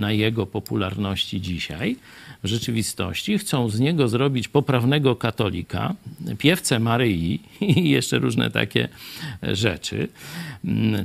[0.00, 1.96] na jego popularności dzisiaj,
[2.42, 5.94] w rzeczywistości chcą z niego zrobić poprawnego katolika,
[6.38, 8.88] piewcę Maryi i jeszcze różne takie
[9.42, 10.08] rzeczy.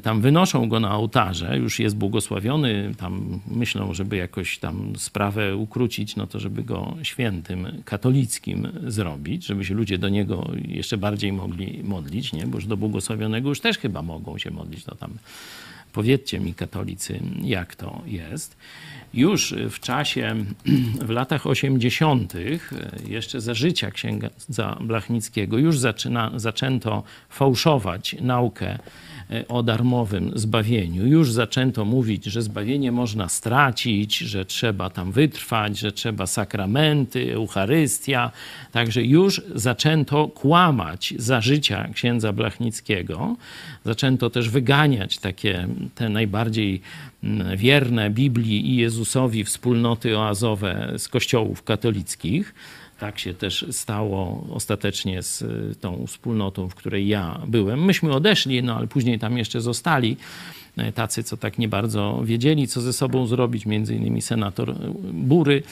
[0.04, 6.16] Tam wynoszą go na ołtarze, już jest błogosławiony, tam myślą, żeby jakoś tam sprawę ukrócić,
[6.16, 11.84] no to żeby go świętym katolickim zrobić, żeby się ludzie do niego jeszcze bardziej mogli
[11.84, 12.48] modlić, nie?
[12.48, 15.18] bo już do błogosławionego już też chyba mogą się modlić, to tam
[15.96, 18.58] Powiedzcie mi, katolicy, jak to jest.
[19.14, 20.36] Już w czasie,
[21.02, 22.34] w latach 80.,
[23.08, 28.80] jeszcze za życia księdza Blachnickiego, już zaczyna, zaczęto fałszować naukę
[29.48, 31.08] o darmowym zbawieniu.
[31.08, 38.32] Już zaczęto mówić, że zbawienie można stracić, że trzeba tam wytrwać, że trzeba sakramenty, Eucharystia.
[38.72, 43.36] Także już zaczęto kłamać za życia księdza Blachnickiego.
[43.86, 46.82] Zaczęto też wyganiać takie te najbardziej
[47.24, 52.54] mm, wierne Biblii i Jezusowi wspólnoty oazowe z kościołów katolickich.
[53.00, 57.86] Tak się też stało ostatecznie z y, tą wspólnotą, w której ja byłem.
[57.86, 60.18] Myśmy odeszli, no ale później tam jeszcze zostali
[60.78, 64.76] y, tacy, co tak nie bardzo wiedzieli, co ze sobą zrobić, między innymi senator y,
[65.14, 65.64] Bury,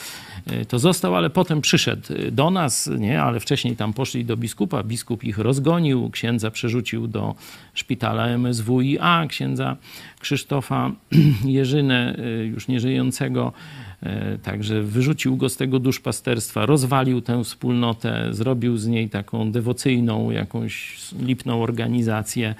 [0.67, 2.01] to został, ale potem przyszedł
[2.31, 7.35] do nas, nie, ale wcześniej tam poszli do biskupa, biskup ich rozgonił, księdza przerzucił do
[7.73, 9.77] szpitala MSWiA, księdza
[10.19, 10.91] Krzysztofa
[11.45, 13.53] Jerzynę, już nieżyjącego,
[14.43, 20.97] także wyrzucił go z tego duszpasterstwa, rozwalił tę wspólnotę, zrobił z niej taką dewocyjną, jakąś
[21.19, 22.55] lipną organizację.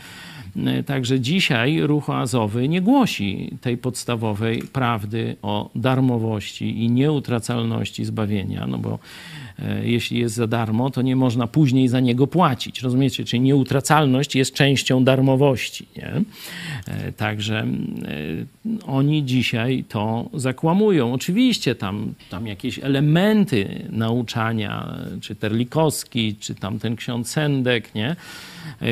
[0.66, 8.68] E, także dzisiaj ruch oazowy nie głosi tej podstawowej prawdy o darmowości i nieutracalności zbawienia,
[8.68, 9.43] no bo E,
[9.84, 12.82] jeśli jest za darmo, to nie można później za niego płacić.
[12.82, 13.26] Rozumiecie?
[13.26, 15.88] Czyli nieutracalność jest częścią darmowości.
[15.98, 16.22] Nie?
[16.88, 21.14] E, także e, oni dzisiaj to zakłamują.
[21.14, 28.16] Oczywiście tam, tam jakieś elementy nauczania, czy Terlikowski, czy tam ten ksiądz Sendek, nie?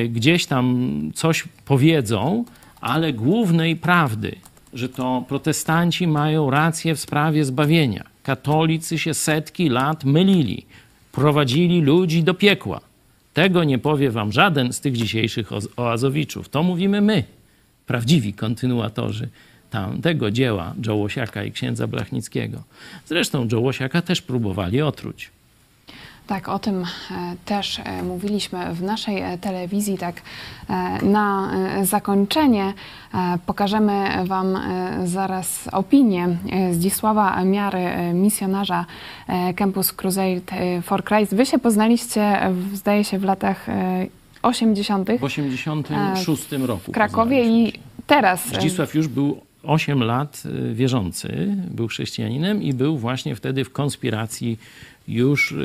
[0.10, 2.46] gdzieś tam coś powiedzą,
[2.82, 4.36] ale głównej prawdy,
[4.74, 10.66] że to protestanci mają rację w sprawie zbawienia katolicy się setki lat mylili,
[11.12, 12.82] prowadzili ludzi do piekła.
[13.34, 16.50] Tego nie powie wam żaden z tych dzisiejszych oazowiczów.
[16.50, 17.24] To mówimy my,
[17.86, 19.30] prawdziwi kontynuatorzy
[19.70, 22.64] tamtego dzieła Jołosiaka i księdza Blachnickiego.
[23.06, 25.30] Zresztą Jołosiaka też próbowali otruć.
[26.28, 26.86] Tak, o tym e,
[27.46, 29.98] też e, mówiliśmy w naszej e, telewizji.
[29.98, 30.22] Tak,
[31.04, 31.52] na
[31.84, 32.74] zakończenie
[33.46, 34.58] pokażemy Wam
[35.06, 36.38] zaraz opinię
[36.72, 38.86] Zdzisława Miary, misjonarza
[39.56, 40.42] Campus Crusade
[40.82, 41.36] for Christ.
[41.36, 42.40] Wy się poznaliście,
[42.74, 43.66] zdaje się, w latach
[44.42, 45.10] 80.
[45.20, 46.92] W 86 roku.
[46.92, 47.74] W Krakowie i
[48.08, 48.48] teraz.
[48.48, 50.44] Zdzisław już był 8 lat
[50.74, 54.60] wierzący, był chrześcijaninem i był właśnie wtedy w konspiracji
[55.08, 55.56] już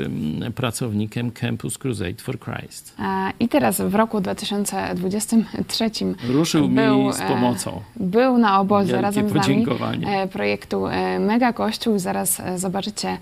[0.55, 2.95] pracownikiem Campus Crusade for Christ.
[3.39, 5.91] I teraz w roku 2023
[6.29, 7.71] ruszył był, mi z pomocą.
[7.71, 9.65] E, był na obozie Wielkie razem z nami
[10.05, 11.99] e, projektu e, Mega Kościół.
[11.99, 13.17] Zaraz zobaczycie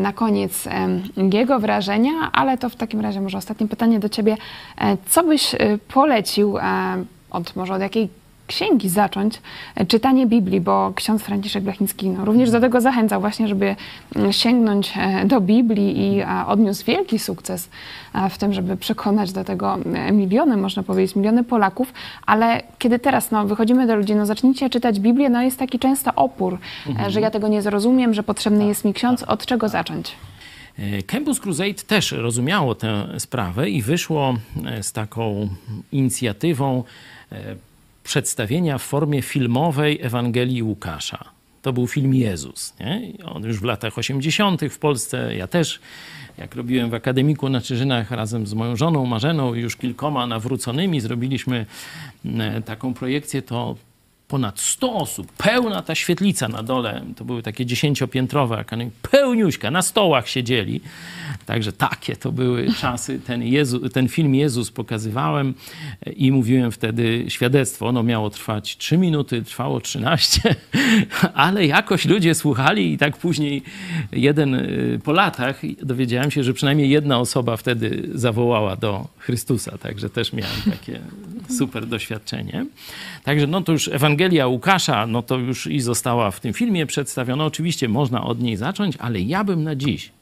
[0.00, 0.68] na koniec
[1.32, 4.36] jego wrażenia, ale to w takim razie może ostatnie pytanie do ciebie.
[5.08, 5.54] Co byś
[5.88, 6.56] polecił
[7.30, 8.08] od może od jakiej
[8.46, 9.40] księgi zacząć
[9.74, 13.76] e, czytanie Biblii, bo ksiądz Franciszek Blachiński no, również do tego zachęcał właśnie, żeby
[14.16, 17.68] mm, sięgnąć e, do Biblii i odniósł wielki sukces
[18.30, 21.92] w tym, żeby przekonać do tego e, miliony, można powiedzieć, miliony Polaków,
[22.26, 26.14] ale kiedy teraz no, wychodzimy do ludzi, no zacznijcie czytać Biblię, no jest taki często
[26.14, 27.10] opór, mhm.
[27.10, 29.30] że ja tego nie zrozumiem, że potrzebny tak, jest mi ksiądz, tak.
[29.30, 30.12] od czego zacząć?
[31.06, 34.34] Campus Crusade też rozumiało tę sprawę i wyszło
[34.82, 35.48] z taką
[35.92, 36.84] inicjatywą
[38.04, 41.24] przedstawienia w formie filmowej Ewangelii Łukasza.
[41.62, 42.74] To był film Jezus.
[42.80, 43.12] Nie?
[43.24, 44.60] On już w latach 80.
[44.70, 45.80] w Polsce, ja też,
[46.38, 51.66] jak robiłem w Akademiku na Czyżynach razem z moją żoną Marzeną, już kilkoma nawróconymi, zrobiliśmy
[52.24, 53.76] mm, taką projekcję, to
[54.28, 58.64] ponad 100 osób, pełna ta świetlica na dole, to były takie dziesięciopiętrowe,
[59.10, 60.80] pełniuśka, na stołach siedzieli.
[61.46, 63.20] Także takie to były czasy.
[63.26, 65.54] Ten, Jezu, ten film Jezus pokazywałem
[66.16, 67.86] i mówiłem wtedy świadectwo.
[67.86, 70.54] Ono miało trwać 3 minuty, trwało 13,
[71.34, 73.62] ale jakoś ludzie słuchali i tak później
[74.12, 79.78] jeden y, po latach dowiedziałem się, że przynajmniej jedna osoba wtedy zawołała do Chrystusa.
[79.78, 81.00] Także też miałem takie
[81.58, 82.66] super doświadczenie.
[83.24, 87.44] Także no to już Ewangelia Łukasza, no to już i została w tym filmie przedstawiona.
[87.44, 90.12] Oczywiście można od niej zacząć, ale ja bym na dziś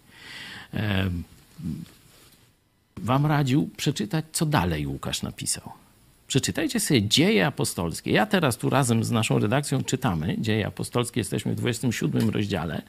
[0.74, 1.10] e,
[2.96, 5.72] wam radził przeczytać, co dalej Łukasz napisał.
[6.26, 8.12] Przeczytajcie sobie dzieje apostolskie.
[8.12, 12.82] Ja teraz tu razem z naszą redakcją czytamy dzieje apostolskie, jesteśmy w 27 rozdziale.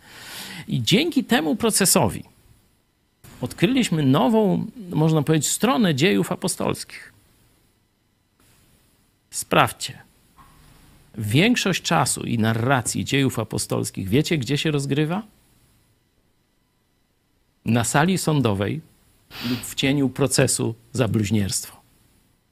[0.68, 2.24] I dzięki temu procesowi
[3.41, 7.12] odkryliśmy nową, można powiedzieć, stronę dziejów apostolskich.
[9.34, 10.01] Sprawdźcie.
[11.17, 15.23] Większość czasu i narracji dziejów apostolskich, wiecie gdzie się rozgrywa?
[17.65, 18.81] Na sali sądowej
[19.49, 21.81] lub w cieniu procesu za bluźnierstwo.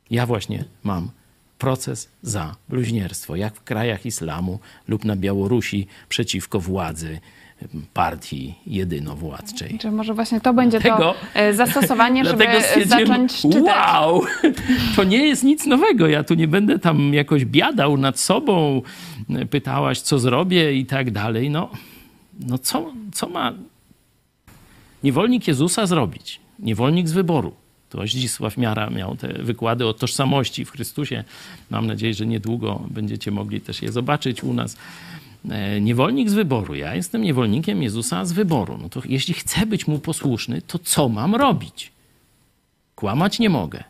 [0.09, 1.11] Ja właśnie mam
[1.57, 7.19] proces za bluźnierstwo, jak w krajach islamu lub na Białorusi przeciwko władzy
[7.93, 9.77] partii jedynowładczej.
[9.79, 12.45] Czy może właśnie to będzie dlatego, to e, zastosowanie, żeby
[12.85, 13.63] zacząć czytać?
[13.63, 14.21] Wow!
[14.95, 16.07] To nie jest nic nowego.
[16.07, 18.81] Ja tu nie będę tam jakoś biadał nad sobą,
[19.49, 21.49] pytałaś, co zrobię i tak dalej.
[21.49, 21.69] No,
[22.39, 23.53] no co, co ma
[25.03, 26.39] niewolnik Jezusa zrobić?
[26.59, 27.53] Niewolnik z wyboru.
[27.89, 31.23] To Zdzisław Miara miał te wykłady o tożsamości w Chrystusie.
[31.69, 34.77] Mam nadzieję, że niedługo będziecie mogli też je zobaczyć u nas.
[35.49, 36.75] E, niewolnik z wyboru.
[36.75, 38.77] Ja jestem niewolnikiem Jezusa z wyboru.
[38.81, 41.91] No to jeśli chcę być mu posłuszny, to co mam robić?
[42.95, 43.83] Kłamać nie mogę.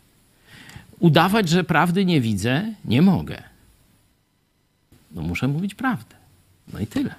[0.99, 3.43] Udawać, że prawdy nie widzę, nie mogę.
[5.11, 6.15] No muszę mówić prawdę.
[6.73, 7.15] No i tyle.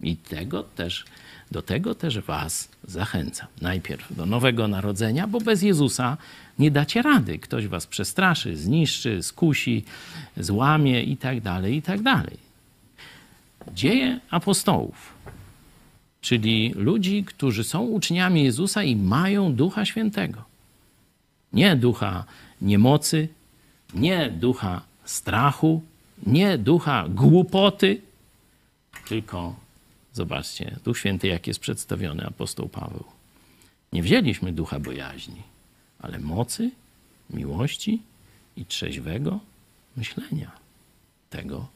[0.00, 1.04] I tego też,
[1.50, 3.48] do tego też was zachęcam.
[3.60, 6.16] Najpierw do nowego narodzenia, bo bez Jezusa
[6.58, 7.38] nie dacie rady.
[7.38, 9.84] Ktoś was przestraszy, zniszczy, skusi,
[10.36, 12.51] złamie i tak dalej, i tak dalej.
[13.74, 15.12] Dzieje apostołów,
[16.20, 20.44] czyli ludzi, którzy są uczniami Jezusa i mają Ducha Świętego.
[21.52, 22.24] Nie ducha
[22.60, 23.28] niemocy,
[23.94, 25.82] nie ducha strachu,
[26.26, 28.00] nie ducha głupoty,
[29.08, 29.56] tylko
[30.12, 33.04] zobaczcie, Duch Święty, jak jest przedstawiony apostoł Paweł.
[33.92, 35.42] Nie wzięliśmy ducha bojaźni,
[36.00, 36.70] ale mocy,
[37.30, 38.02] miłości
[38.56, 39.40] i trzeźwego
[39.96, 40.50] myślenia.
[41.30, 41.66] Tego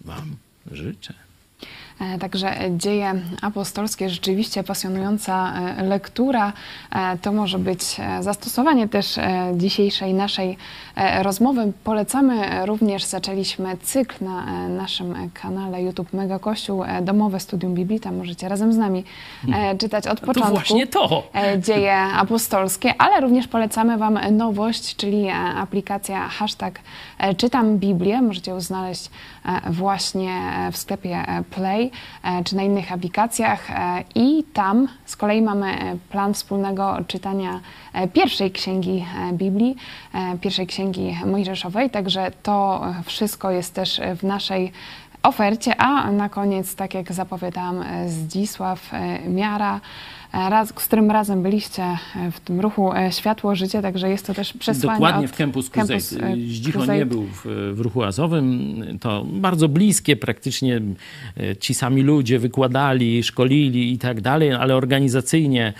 [0.00, 0.36] Wam
[0.72, 1.25] życzę.
[2.00, 6.52] E, także dzieje apostolskie, rzeczywiście pasjonująca e, lektura.
[6.92, 7.80] E, to może być
[8.20, 9.18] zastosowanie też
[9.54, 10.56] dzisiejszej naszej
[11.22, 11.72] rozmowy.
[11.84, 18.00] Polecamy również, zaczęliśmy cykl na naszym kanale YouTube Mega Kościół, domowe studium Biblii.
[18.00, 19.04] Tam możecie razem z nami
[19.78, 20.42] czytać od początku.
[20.42, 21.22] To właśnie to.
[21.58, 26.80] Dzieje apostolskie, ale również polecamy Wam nowość, czyli aplikacja hashtag
[27.36, 28.22] czytam Biblię.
[28.22, 29.10] Możecie ją znaleźć
[29.70, 30.40] właśnie
[30.72, 31.85] w sklepie Play
[32.22, 37.60] E, czy na innych aplikacjach e, i tam z kolei mamy e, plan wspólnego czytania
[38.12, 39.76] pierwszej księgi Biblii,
[40.40, 44.72] pierwszej księgi Mojżeszowej, także to wszystko jest też w naszej
[45.22, 48.90] ofercie, a na koniec, tak jak zapowiadałam, Zdzisław
[49.28, 49.80] Miara,
[50.32, 51.98] raz, z którym razem byliście e,
[52.32, 55.94] w tym ruchu e, Światło Życie, także jest to też przesłanie Dokładnie w Campus Crusade.
[55.94, 58.76] E, Zdzicho nie był w, w, ruchu azowym.
[59.00, 60.80] To bardzo bliskie praktycznie
[61.60, 65.72] ci sami ludzie wykładali, szkolili i tak dalej, ale organizacyjnie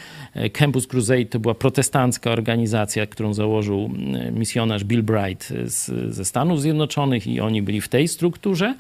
[0.53, 3.91] Campus Crusade to była protestancka organizacja, którą założył
[4.33, 8.75] misjonarz Bill Bright z, ze Stanów Zjednoczonych i oni byli w tej strukturze.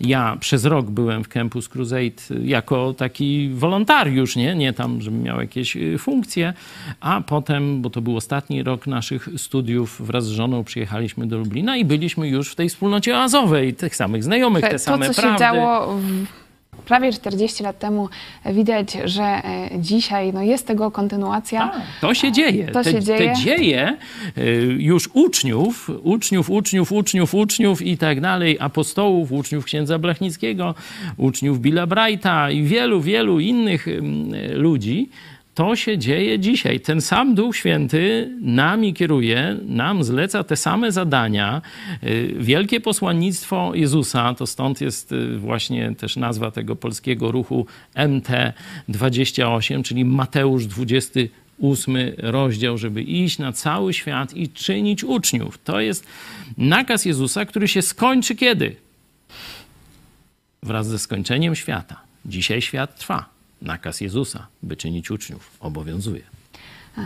[0.00, 5.40] Ja przez rok byłem w Campus Crusade jako taki wolontariusz, nie, nie tam żeby miał
[5.40, 6.52] jakieś y, funkcje,
[7.00, 11.76] a potem, bo to był ostatni rok naszych studiów, wraz z żoną przyjechaliśmy do Lublina
[11.76, 15.22] i byliśmy już w tej wspólnocie oazowej, tych samych znajomych, te to, same co się
[15.22, 15.40] prawdy.
[15.40, 16.47] działo w
[16.84, 18.08] prawie 40 lat temu,
[18.46, 21.72] widać, że e, dzisiaj no, jest tego kontynuacja.
[22.00, 22.66] To się dzieje.
[22.66, 23.18] To te, się dzieje.
[23.18, 23.96] te dzieje
[24.38, 30.74] y, już uczniów, uczniów, uczniów, uczniów, uczniów i tak dalej, apostołów, uczniów księdza Blachnickiego,
[31.16, 35.10] uczniów Billa Brighta i wielu, wielu innych ym, ludzi.
[35.58, 36.80] To się dzieje dzisiaj.
[36.80, 41.62] Ten sam Duch Święty nami kieruje, nam zleca te same zadania.
[42.02, 49.82] Y, Wielkie posłannictwo Jezusa, to stąd jest y, właśnie też nazwa tego polskiego ruchu MT28,
[49.82, 51.20] czyli Mateusz 20
[51.56, 55.58] ósmy rozdział, żeby iść na cały świat i czynić uczniów.
[55.64, 56.06] To jest
[56.58, 58.76] nakaz Jezusa, który się skończy kiedy?
[60.62, 62.00] Wraz ze skończeniem świata.
[62.26, 63.37] Dzisiaj świat trwa.
[63.62, 66.22] Nakaz Jezusa, by czynić uczniów, obowiązuje.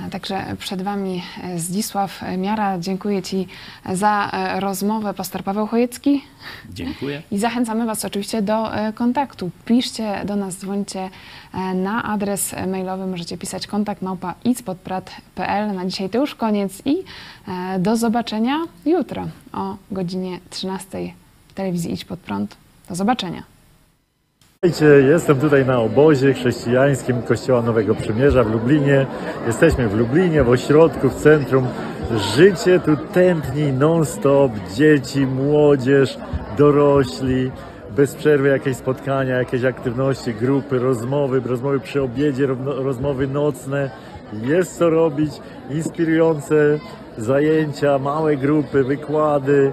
[0.06, 2.78] E, Także przed Wami e, Zdzisław Miara.
[2.78, 3.46] Dziękuję Ci
[3.92, 6.24] za e, rozmowę, pastor Paweł Chojecki.
[6.70, 7.22] Dziękuję.
[7.30, 9.50] I zachęcamy Was oczywiście do e, kontaktu.
[9.64, 11.10] Piszcie do nas, dzwońcie
[11.54, 13.06] e, na adres mailowy.
[13.06, 15.74] Możecie pisać kontakt małpa icpodprat.pl.
[15.74, 16.96] Na dzisiaj to już koniec i
[17.48, 21.12] e, do zobaczenia jutro o godzinie 13
[21.48, 22.56] w telewizji Idź Pod Prąd.
[22.88, 23.51] Do zobaczenia.
[24.64, 29.06] Witajcie, jestem tutaj na obozie chrześcijańskim Kościoła Nowego Przymierza w Lublinie.
[29.46, 31.66] Jesteśmy w Lublinie, w ośrodku, w centrum.
[32.36, 34.52] Życie tu tętni non-stop.
[34.74, 36.18] Dzieci, młodzież,
[36.58, 37.50] dorośli.
[37.96, 43.90] Bez przerwy jakieś spotkania, jakieś aktywności, grupy, rozmowy, rozmowy przy obiedzie, ro- rozmowy nocne.
[44.42, 45.32] Jest co robić,
[45.70, 46.78] inspirujące
[47.18, 49.72] zajęcia, małe grupy, wykłady,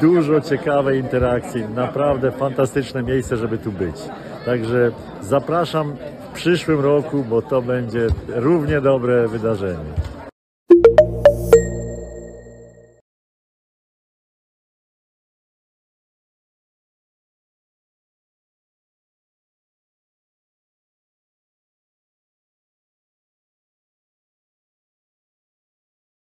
[0.00, 1.64] dużo ciekawej interakcji.
[1.74, 3.96] Naprawdę fantastyczne miejsce, żeby tu być.
[4.44, 5.96] Także zapraszam
[6.30, 10.19] w przyszłym roku, bo to będzie równie dobre wydarzenie.